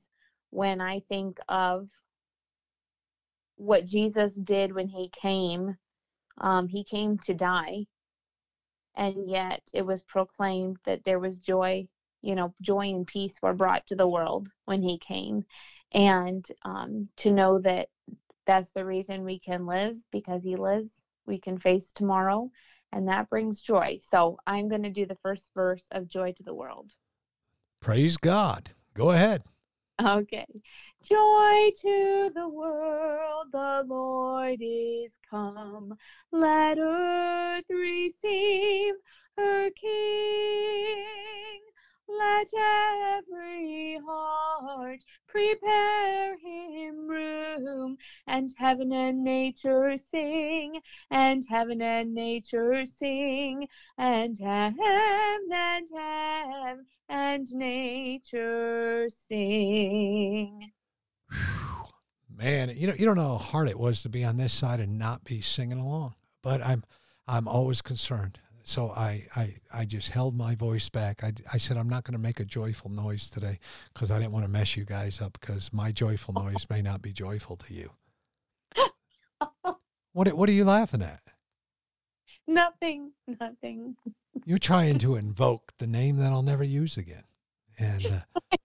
when 0.50 0.82
I 0.82 1.02
think 1.08 1.38
of 1.48 1.88
what 3.58 3.86
Jesus 3.86 4.34
did 4.36 4.74
when 4.74 4.88
he 4.88 5.10
came, 5.10 5.78
um, 6.40 6.68
he 6.68 6.84
came 6.84 7.18
to 7.20 7.34
die. 7.34 7.86
And 8.98 9.30
yet 9.30 9.62
it 9.74 9.86
was 9.86 10.02
proclaimed 10.04 10.78
that 10.86 11.04
there 11.04 11.20
was 11.20 11.38
joy, 11.40 11.88
you 12.26 12.36
know, 12.36 12.54
joy 12.62 12.90
and 12.90 13.08
peace 13.08 13.36
were 13.42 13.54
brought 13.54 13.86
to 13.88 13.96
the 13.96 14.08
world 14.08 14.48
when 14.66 14.82
he 14.82 14.98
came. 14.98 15.46
And 15.94 16.46
um, 16.64 17.10
to 17.18 17.32
know 17.32 17.60
that 17.60 17.88
that's 18.46 18.72
the 18.72 18.86
reason 18.86 19.24
we 19.24 19.40
can 19.40 19.66
live 19.66 19.96
because 20.12 20.44
he 20.44 20.56
lives, 20.56 20.90
we 21.26 21.40
can 21.40 21.58
face 21.58 21.92
tomorrow 21.94 22.52
and 22.96 23.10
that 23.10 23.30
brings 23.30 23.62
joy. 23.62 24.00
So 24.10 24.38
I'm 24.48 24.70
going 24.70 24.84
to 24.84 24.90
do 24.90 25.06
the 25.06 25.18
first 25.22 25.50
verse 25.54 25.84
of 25.92 26.08
Joy 26.08 26.32
to 26.32 26.44
the 26.44 26.54
World. 26.54 26.92
Praise 27.82 28.16
God. 28.16 28.72
Go 28.94 29.12
ahead. 29.12 29.44
Okay. 30.02 30.46
Joy 31.04 31.72
to 31.82 32.32
the 32.34 32.48
world, 32.48 33.48
the 33.52 33.84
Lord 33.86 34.60
is 34.62 35.14
come. 35.30 35.96
Let 36.32 36.78
earth 36.80 37.66
receive 37.70 38.94
her 39.38 39.70
King. 39.72 41.06
Let 42.08 42.48
every 43.18 44.00
heart 44.06 45.04
prepare 45.28 46.38
him 46.38 47.08
room, 47.08 47.98
and 48.28 48.54
heaven 48.58 48.92
and 48.94 49.24
nature 49.24 49.98
sing, 49.98 50.80
and 51.10 51.44
heaven 51.50 51.82
and 51.82 52.14
nature 52.14 52.86
sing, 52.86 53.68
and 53.98 54.38
heaven 54.38 55.50
and 55.52 55.88
heaven 55.94 56.86
and 57.10 57.52
nature 57.52 59.10
sing. 59.28 60.72
Man, 62.30 62.70
you 62.76 62.88
know, 62.88 62.94
you 62.94 63.06
don't 63.06 63.16
know 63.16 63.38
how 63.38 63.38
hard 63.38 63.70
it 63.70 63.80
was 63.80 64.02
to 64.04 64.10
be 64.10 64.24
on 64.24 64.38
this 64.38 64.54
side 64.54 64.80
and 64.80 65.00
not 65.00 65.24
be 65.24 65.42
singing 65.42 65.80
along. 65.80 66.16
But 66.44 66.62
I'm, 66.62 66.84
I'm 67.28 67.48
always 67.48 67.82
concerned. 67.82 68.40
So 68.68 68.90
I, 68.90 69.28
I, 69.36 69.56
I 69.72 69.86
just 69.86 70.10
held 70.10 70.36
my 70.36 70.56
voice 70.56 70.90
back. 70.90 71.24
I, 71.24 71.34
I 71.54 71.58
said, 71.58 71.78
I'm 71.78 71.88
not 71.88 72.04
going 72.04 72.14
to 72.14 72.20
make 72.20 72.40
a 72.40 72.46
joyful 72.46 72.90
noise 72.90 73.30
today 73.30 73.60
because 73.94 74.10
I 74.10 74.18
didn't 74.18 74.32
want 74.32 74.44
to 74.44 74.52
mess 74.52 74.76
you 74.76 74.86
guys 74.86 75.22
up 75.22 75.38
because 75.40 75.72
my 75.72 75.92
joyful 75.92 76.34
noise 76.34 76.66
may 76.68 76.82
not 76.82 77.04
be 77.04 77.14
joyful 77.14 77.58
to 77.58 77.74
you. 77.74 77.92
what, 80.14 80.34
what 80.34 80.50
are 80.50 80.52
you 80.52 80.66
laughing 80.66 81.04
at? 81.04 81.22
Nothing, 82.48 83.12
nothing. 83.40 83.98
You're 84.46 84.58
trying 84.58 84.98
to 85.00 85.16
invoke 85.16 85.74
the 85.78 85.88
name 85.88 86.18
that 86.18 86.32
I'll 86.32 86.42
never 86.42 86.64
use 86.64 86.98
again. 86.98 87.24
And 87.78 88.08
uh, 88.08 88.58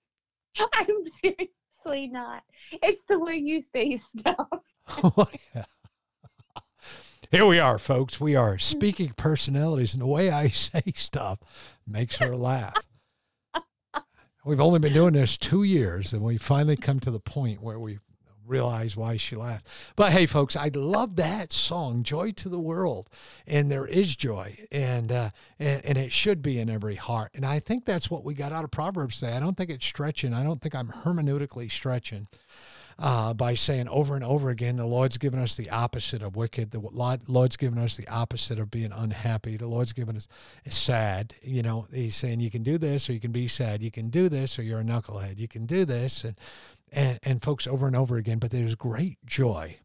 I'm 0.72 1.08
seriously 1.22 2.06
not. 2.06 2.42
It's 2.82 3.02
the 3.06 3.18
way 3.18 3.36
you 3.36 3.62
say 3.70 4.00
stuff. 4.18 4.48
oh, 5.04 5.28
yeah. 5.54 5.64
Here 7.30 7.46
we 7.46 7.60
are, 7.60 7.78
folks. 7.78 8.20
We 8.20 8.34
are 8.34 8.58
speaking 8.58 9.12
personalities, 9.16 9.94
and 9.94 10.02
the 10.02 10.06
way 10.06 10.32
I 10.32 10.48
say 10.48 10.82
stuff 10.96 11.38
makes 11.86 12.16
her 12.16 12.34
laugh. 12.34 12.74
We've 14.44 14.60
only 14.60 14.80
been 14.80 14.92
doing 14.92 15.12
this 15.12 15.38
two 15.38 15.62
years, 15.62 16.12
and 16.12 16.22
we 16.22 16.38
finally 16.38 16.74
come 16.74 16.98
to 16.98 17.10
the 17.12 17.20
point 17.20 17.62
where 17.62 17.78
we 17.78 18.00
realize 18.44 18.96
why 18.96 19.16
she 19.16 19.36
laughed. 19.36 19.68
But 19.94 20.10
hey, 20.10 20.26
folks, 20.26 20.56
I 20.56 20.72
love 20.74 21.14
that 21.16 21.52
song, 21.52 22.02
"Joy 22.02 22.32
to 22.32 22.48
the 22.48 22.58
World," 22.58 23.08
and 23.46 23.70
there 23.70 23.86
is 23.86 24.16
joy, 24.16 24.66
and 24.72 25.12
uh, 25.12 25.30
and, 25.60 25.84
and 25.84 25.98
it 25.98 26.10
should 26.10 26.42
be 26.42 26.58
in 26.58 26.68
every 26.68 26.96
heart. 26.96 27.30
And 27.34 27.46
I 27.46 27.60
think 27.60 27.84
that's 27.84 28.10
what 28.10 28.24
we 28.24 28.34
got 28.34 28.50
out 28.52 28.64
of 28.64 28.72
Proverbs 28.72 29.20
today. 29.20 29.36
I 29.36 29.40
don't 29.40 29.56
think 29.56 29.70
it's 29.70 29.86
stretching. 29.86 30.34
I 30.34 30.42
don't 30.42 30.60
think 30.60 30.74
I'm 30.74 30.88
hermeneutically 30.88 31.70
stretching 31.70 32.26
uh, 33.00 33.32
by 33.32 33.54
saying 33.54 33.88
over 33.88 34.14
and 34.14 34.22
over 34.22 34.50
again, 34.50 34.76
the 34.76 34.84
Lord's 34.84 35.16
given 35.16 35.40
us 35.40 35.56
the 35.56 35.70
opposite 35.70 36.20
of 36.22 36.36
wicked. 36.36 36.70
The 36.70 36.80
Lord's 37.26 37.56
given 37.56 37.78
us 37.78 37.96
the 37.96 38.06
opposite 38.08 38.58
of 38.58 38.70
being 38.70 38.92
unhappy. 38.92 39.56
The 39.56 39.66
Lord's 39.66 39.94
given 39.94 40.18
us 40.18 40.28
sad. 40.68 41.34
You 41.42 41.62
know, 41.62 41.86
He's 41.90 42.14
saying 42.14 42.40
you 42.40 42.50
can 42.50 42.62
do 42.62 42.76
this 42.76 43.08
or 43.08 43.14
you 43.14 43.20
can 43.20 43.32
be 43.32 43.48
sad. 43.48 43.82
You 43.82 43.90
can 43.90 44.10
do 44.10 44.28
this 44.28 44.58
or 44.58 44.62
you're 44.62 44.80
a 44.80 44.84
knucklehead. 44.84 45.38
You 45.38 45.48
can 45.48 45.64
do 45.64 45.86
this 45.86 46.24
and 46.24 46.36
and 46.92 47.18
and 47.22 47.42
folks 47.42 47.66
over 47.66 47.86
and 47.86 47.96
over 47.96 48.18
again. 48.18 48.38
But 48.38 48.50
there's 48.50 48.74
great 48.74 49.16
joy. 49.24 49.76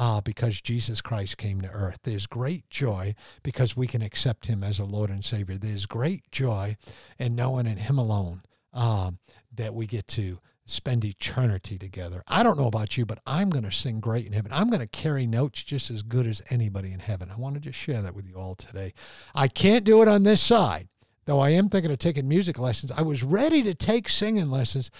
Uh, 0.00 0.20
because 0.20 0.60
Jesus 0.60 1.00
Christ 1.00 1.38
came 1.38 1.60
to 1.60 1.68
earth. 1.70 1.98
There's 2.04 2.28
great 2.28 2.70
joy 2.70 3.16
because 3.42 3.76
we 3.76 3.88
can 3.88 4.00
accept 4.00 4.46
him 4.46 4.62
as 4.62 4.78
a 4.78 4.84
Lord 4.84 5.10
and 5.10 5.24
Savior. 5.24 5.58
There's 5.58 5.86
great 5.86 6.30
joy 6.30 6.76
in 7.18 7.34
knowing 7.34 7.66
in 7.66 7.78
him 7.78 7.98
alone 7.98 8.42
um, 8.72 9.18
that 9.52 9.74
we 9.74 9.88
get 9.88 10.06
to 10.08 10.38
spend 10.70 11.04
eternity 11.04 11.78
together. 11.78 12.22
I 12.26 12.42
don't 12.42 12.58
know 12.58 12.66
about 12.66 12.96
you, 12.96 13.06
but 13.06 13.20
I'm 13.26 13.50
going 13.50 13.64
to 13.64 13.72
sing 13.72 14.00
great 14.00 14.26
in 14.26 14.32
heaven. 14.32 14.52
I'm 14.52 14.68
going 14.68 14.80
to 14.80 14.86
carry 14.86 15.26
notes 15.26 15.62
just 15.62 15.90
as 15.90 16.02
good 16.02 16.26
as 16.26 16.42
anybody 16.50 16.92
in 16.92 17.00
heaven. 17.00 17.30
I 17.30 17.36
want 17.36 17.54
to 17.54 17.60
just 17.60 17.78
share 17.78 18.02
that 18.02 18.14
with 18.14 18.26
you 18.26 18.36
all 18.36 18.54
today. 18.54 18.94
I 19.34 19.48
can't 19.48 19.84
do 19.84 20.02
it 20.02 20.08
on 20.08 20.22
this 20.22 20.40
side, 20.40 20.88
though 21.24 21.40
I 21.40 21.50
am 21.50 21.68
thinking 21.68 21.90
of 21.90 21.98
taking 21.98 22.28
music 22.28 22.58
lessons. 22.58 22.92
I 22.92 23.02
was 23.02 23.22
ready 23.22 23.62
to 23.62 23.74
take 23.74 24.08
singing 24.08 24.50
lessons 24.50 24.90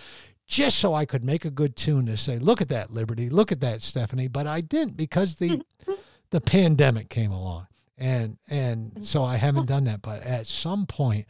just 0.47 0.79
so 0.79 0.95
I 0.95 1.05
could 1.05 1.23
make 1.23 1.45
a 1.45 1.51
good 1.51 1.77
tune 1.77 2.07
to 2.07 2.17
say, 2.17 2.39
look 2.39 2.63
at 2.63 2.71
that, 2.71 2.91
Liberty, 2.91 3.29
look 3.29 3.53
at 3.53 3.61
that, 3.61 3.83
Stephanie. 3.83 4.29
But 4.29 4.47
I 4.47 4.63
didn't 4.63 4.97
because 4.97 5.37
the 5.37 5.63
the 6.31 6.41
pandemic 6.41 7.09
came 7.11 7.33
along. 7.33 7.67
And 7.99 8.39
and 8.49 8.91
mm-hmm. 8.93 9.03
so 9.03 9.23
I 9.23 9.37
haven't 9.37 9.67
done 9.67 9.85
that. 9.85 10.03
But 10.03 10.23
at 10.23 10.47
some 10.47 10.87
point, 10.87 11.27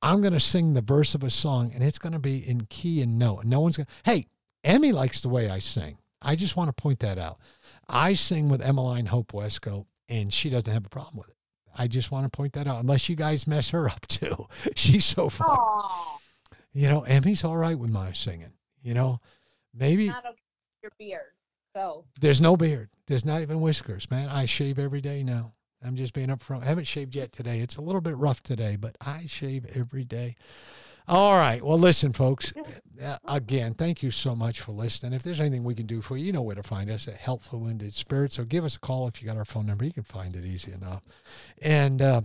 I'm 0.00 0.20
going 0.20 0.32
to 0.32 0.40
sing 0.40 0.74
the 0.74 0.82
verse 0.82 1.14
of 1.14 1.22
a 1.22 1.30
song 1.30 1.72
and 1.74 1.82
it's 1.82 1.98
going 1.98 2.12
to 2.12 2.18
be 2.18 2.38
in 2.48 2.66
key 2.66 3.02
and 3.02 3.18
note. 3.18 3.44
No 3.44 3.60
one's 3.60 3.76
going 3.76 3.86
to, 3.86 4.10
hey, 4.10 4.26
Emmy 4.64 4.92
likes 4.92 5.20
the 5.20 5.28
way 5.28 5.50
I 5.50 5.58
sing. 5.58 5.98
I 6.20 6.36
just 6.36 6.56
want 6.56 6.74
to 6.74 6.80
point 6.80 7.00
that 7.00 7.18
out. 7.18 7.38
I 7.88 8.14
sing 8.14 8.48
with 8.48 8.62
Emmeline 8.62 9.06
Hope 9.06 9.32
Wesco 9.32 9.86
and 10.08 10.32
she 10.32 10.50
doesn't 10.50 10.72
have 10.72 10.86
a 10.86 10.90
problem 10.90 11.18
with 11.18 11.28
it. 11.28 11.36
I 11.76 11.88
just 11.88 12.10
want 12.10 12.30
to 12.30 12.36
point 12.36 12.52
that 12.52 12.66
out, 12.66 12.80
unless 12.80 13.08
you 13.08 13.16
guys 13.16 13.46
mess 13.46 13.70
her 13.70 13.88
up 13.88 14.06
too. 14.08 14.46
She's 14.76 15.04
so 15.04 15.28
far. 15.28 15.58
Aww. 15.58 16.18
You 16.72 16.88
know, 16.88 17.02
Emmy's 17.02 17.44
all 17.44 17.56
right 17.56 17.78
with 17.78 17.90
my 17.90 18.12
singing. 18.12 18.52
You 18.82 18.94
know, 18.94 19.20
maybe. 19.74 20.08
Not 20.08 20.24
okay 20.26 20.36
your 20.82 20.92
beard. 20.98 21.20
So. 21.74 22.04
There's 22.20 22.40
no 22.40 22.56
beard. 22.56 22.90
There's 23.06 23.24
not 23.24 23.42
even 23.42 23.60
whiskers, 23.60 24.10
man. 24.10 24.28
I 24.28 24.46
shave 24.46 24.78
every 24.78 25.00
day 25.00 25.22
now. 25.22 25.52
I'm 25.84 25.96
just 25.96 26.14
being 26.14 26.28
upfront. 26.28 26.62
I 26.62 26.66
haven't 26.66 26.86
shaved 26.86 27.14
yet 27.14 27.32
today. 27.32 27.60
It's 27.60 27.76
a 27.76 27.82
little 27.82 28.00
bit 28.00 28.16
rough 28.16 28.42
today, 28.42 28.76
but 28.76 28.96
I 29.00 29.26
shave 29.26 29.66
every 29.74 30.04
day. 30.04 30.36
All 31.08 31.36
right. 31.36 31.60
Well, 31.62 31.78
listen, 31.78 32.12
folks. 32.12 32.52
Uh, 33.02 33.16
again, 33.26 33.74
thank 33.74 34.02
you 34.02 34.10
so 34.12 34.36
much 34.36 34.60
for 34.60 34.72
listening. 34.72 35.12
If 35.12 35.24
there's 35.24 35.40
anything 35.40 35.64
we 35.64 35.74
can 35.74 35.86
do 35.86 36.00
for 36.00 36.16
you, 36.16 36.26
you 36.26 36.32
know 36.32 36.42
where 36.42 36.54
to 36.54 36.62
find 36.62 36.90
us 36.90 37.08
at 37.08 37.14
Help 37.14 37.42
for 37.42 37.56
Wounded 37.56 37.92
Spirits. 37.94 38.36
So 38.36 38.44
give 38.44 38.64
us 38.64 38.76
a 38.76 38.80
call 38.80 39.08
if 39.08 39.20
you 39.20 39.26
got 39.26 39.36
our 39.36 39.44
phone 39.44 39.66
number. 39.66 39.84
You 39.84 39.92
can 39.92 40.04
find 40.04 40.36
it 40.36 40.44
easy 40.44 40.72
enough. 40.72 41.02
And 41.60 42.00
uh, 42.00 42.22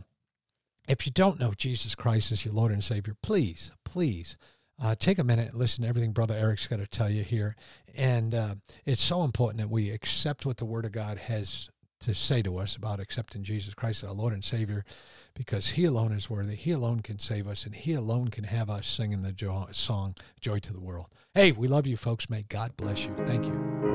if 0.88 1.08
you 1.08 1.12
don't 1.12 1.40
know 1.40 1.54
Jesus 1.58 1.96
Christ 1.96 2.32
as 2.32 2.46
your 2.46 2.54
Lord 2.54 2.72
and 2.72 2.84
Savior, 2.84 3.16
please, 3.22 3.72
please. 3.84 4.38
Uh, 4.80 4.94
take 4.94 5.18
a 5.18 5.24
minute 5.24 5.50
and 5.50 5.58
listen 5.58 5.82
to 5.82 5.90
everything 5.90 6.12
Brother 6.12 6.36
Eric's 6.36 6.68
got 6.68 6.78
to 6.78 6.86
tell 6.86 7.10
you 7.10 7.24
here. 7.24 7.56
And 7.96 8.36
uh, 8.36 8.56
it's 8.86 9.02
so 9.02 9.24
important 9.24 9.60
that 9.60 9.72
we 9.72 9.90
accept 9.90 10.46
what 10.46 10.58
the 10.58 10.66
Word 10.66 10.86
of 10.86 10.92
God 10.92 11.18
has 11.18 11.72
to 12.02 12.14
say 12.14 12.42
to 12.42 12.58
us 12.58 12.76
about 12.76 13.00
accepting 13.00 13.44
Jesus 13.44 13.74
Christ 13.74 14.04
as 14.04 14.10
our 14.10 14.16
Lord 14.16 14.34
and 14.34 14.44
Savior 14.44 14.86
because 15.34 15.70
He 15.70 15.86
alone 15.86 16.12
is 16.12 16.30
worthy. 16.30 16.56
He 16.56 16.72
alone 16.72 17.02
can 17.02 17.20
save 17.20 17.48
us, 17.48 17.66
and 17.66 17.76
He 17.76 17.94
alone 17.94 18.30
can 18.30 18.46
have 18.46 18.70
us 18.70 18.88
singing 18.88 19.22
the 19.22 19.32
jo- 19.32 19.68
song 19.72 20.16
Joy 20.40 20.60
to 20.60 20.74
the 20.74 20.80
World. 20.80 21.08
Hey, 21.34 21.52
we 21.52 21.68
love 21.68 21.88
you, 21.88 21.98
folks. 21.98 22.30
May 22.30 22.44
God 22.50 22.76
bless 22.78 23.06
you. 23.06 23.14
Thank 23.26 23.46
you. 23.46 23.88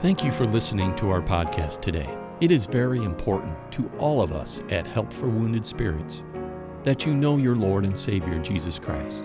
Thank 0.00 0.22
you 0.22 0.30
for 0.30 0.46
listening 0.46 0.94
to 0.96 1.10
our 1.10 1.20
podcast 1.20 1.80
today. 1.80 2.08
It 2.40 2.52
is 2.52 2.66
very 2.66 3.02
important 3.02 3.56
to 3.72 3.90
all 3.98 4.22
of 4.22 4.30
us 4.30 4.62
at 4.70 4.86
Help 4.86 5.12
for 5.12 5.28
Wounded 5.28 5.66
Spirits 5.66 6.22
that 6.84 7.04
you 7.04 7.12
know 7.12 7.36
your 7.36 7.56
Lord 7.56 7.84
and 7.84 7.98
Savior 7.98 8.38
Jesus 8.38 8.78
Christ. 8.78 9.24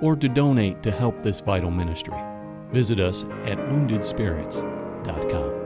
or 0.00 0.16
to 0.16 0.28
donate 0.28 0.82
to 0.82 0.90
help 0.90 1.22
this 1.22 1.40
vital 1.40 1.70
ministry. 1.70 2.18
Visit 2.70 3.00
us 3.00 3.24
at 3.44 3.58
woundedspirits.com. 3.58 5.65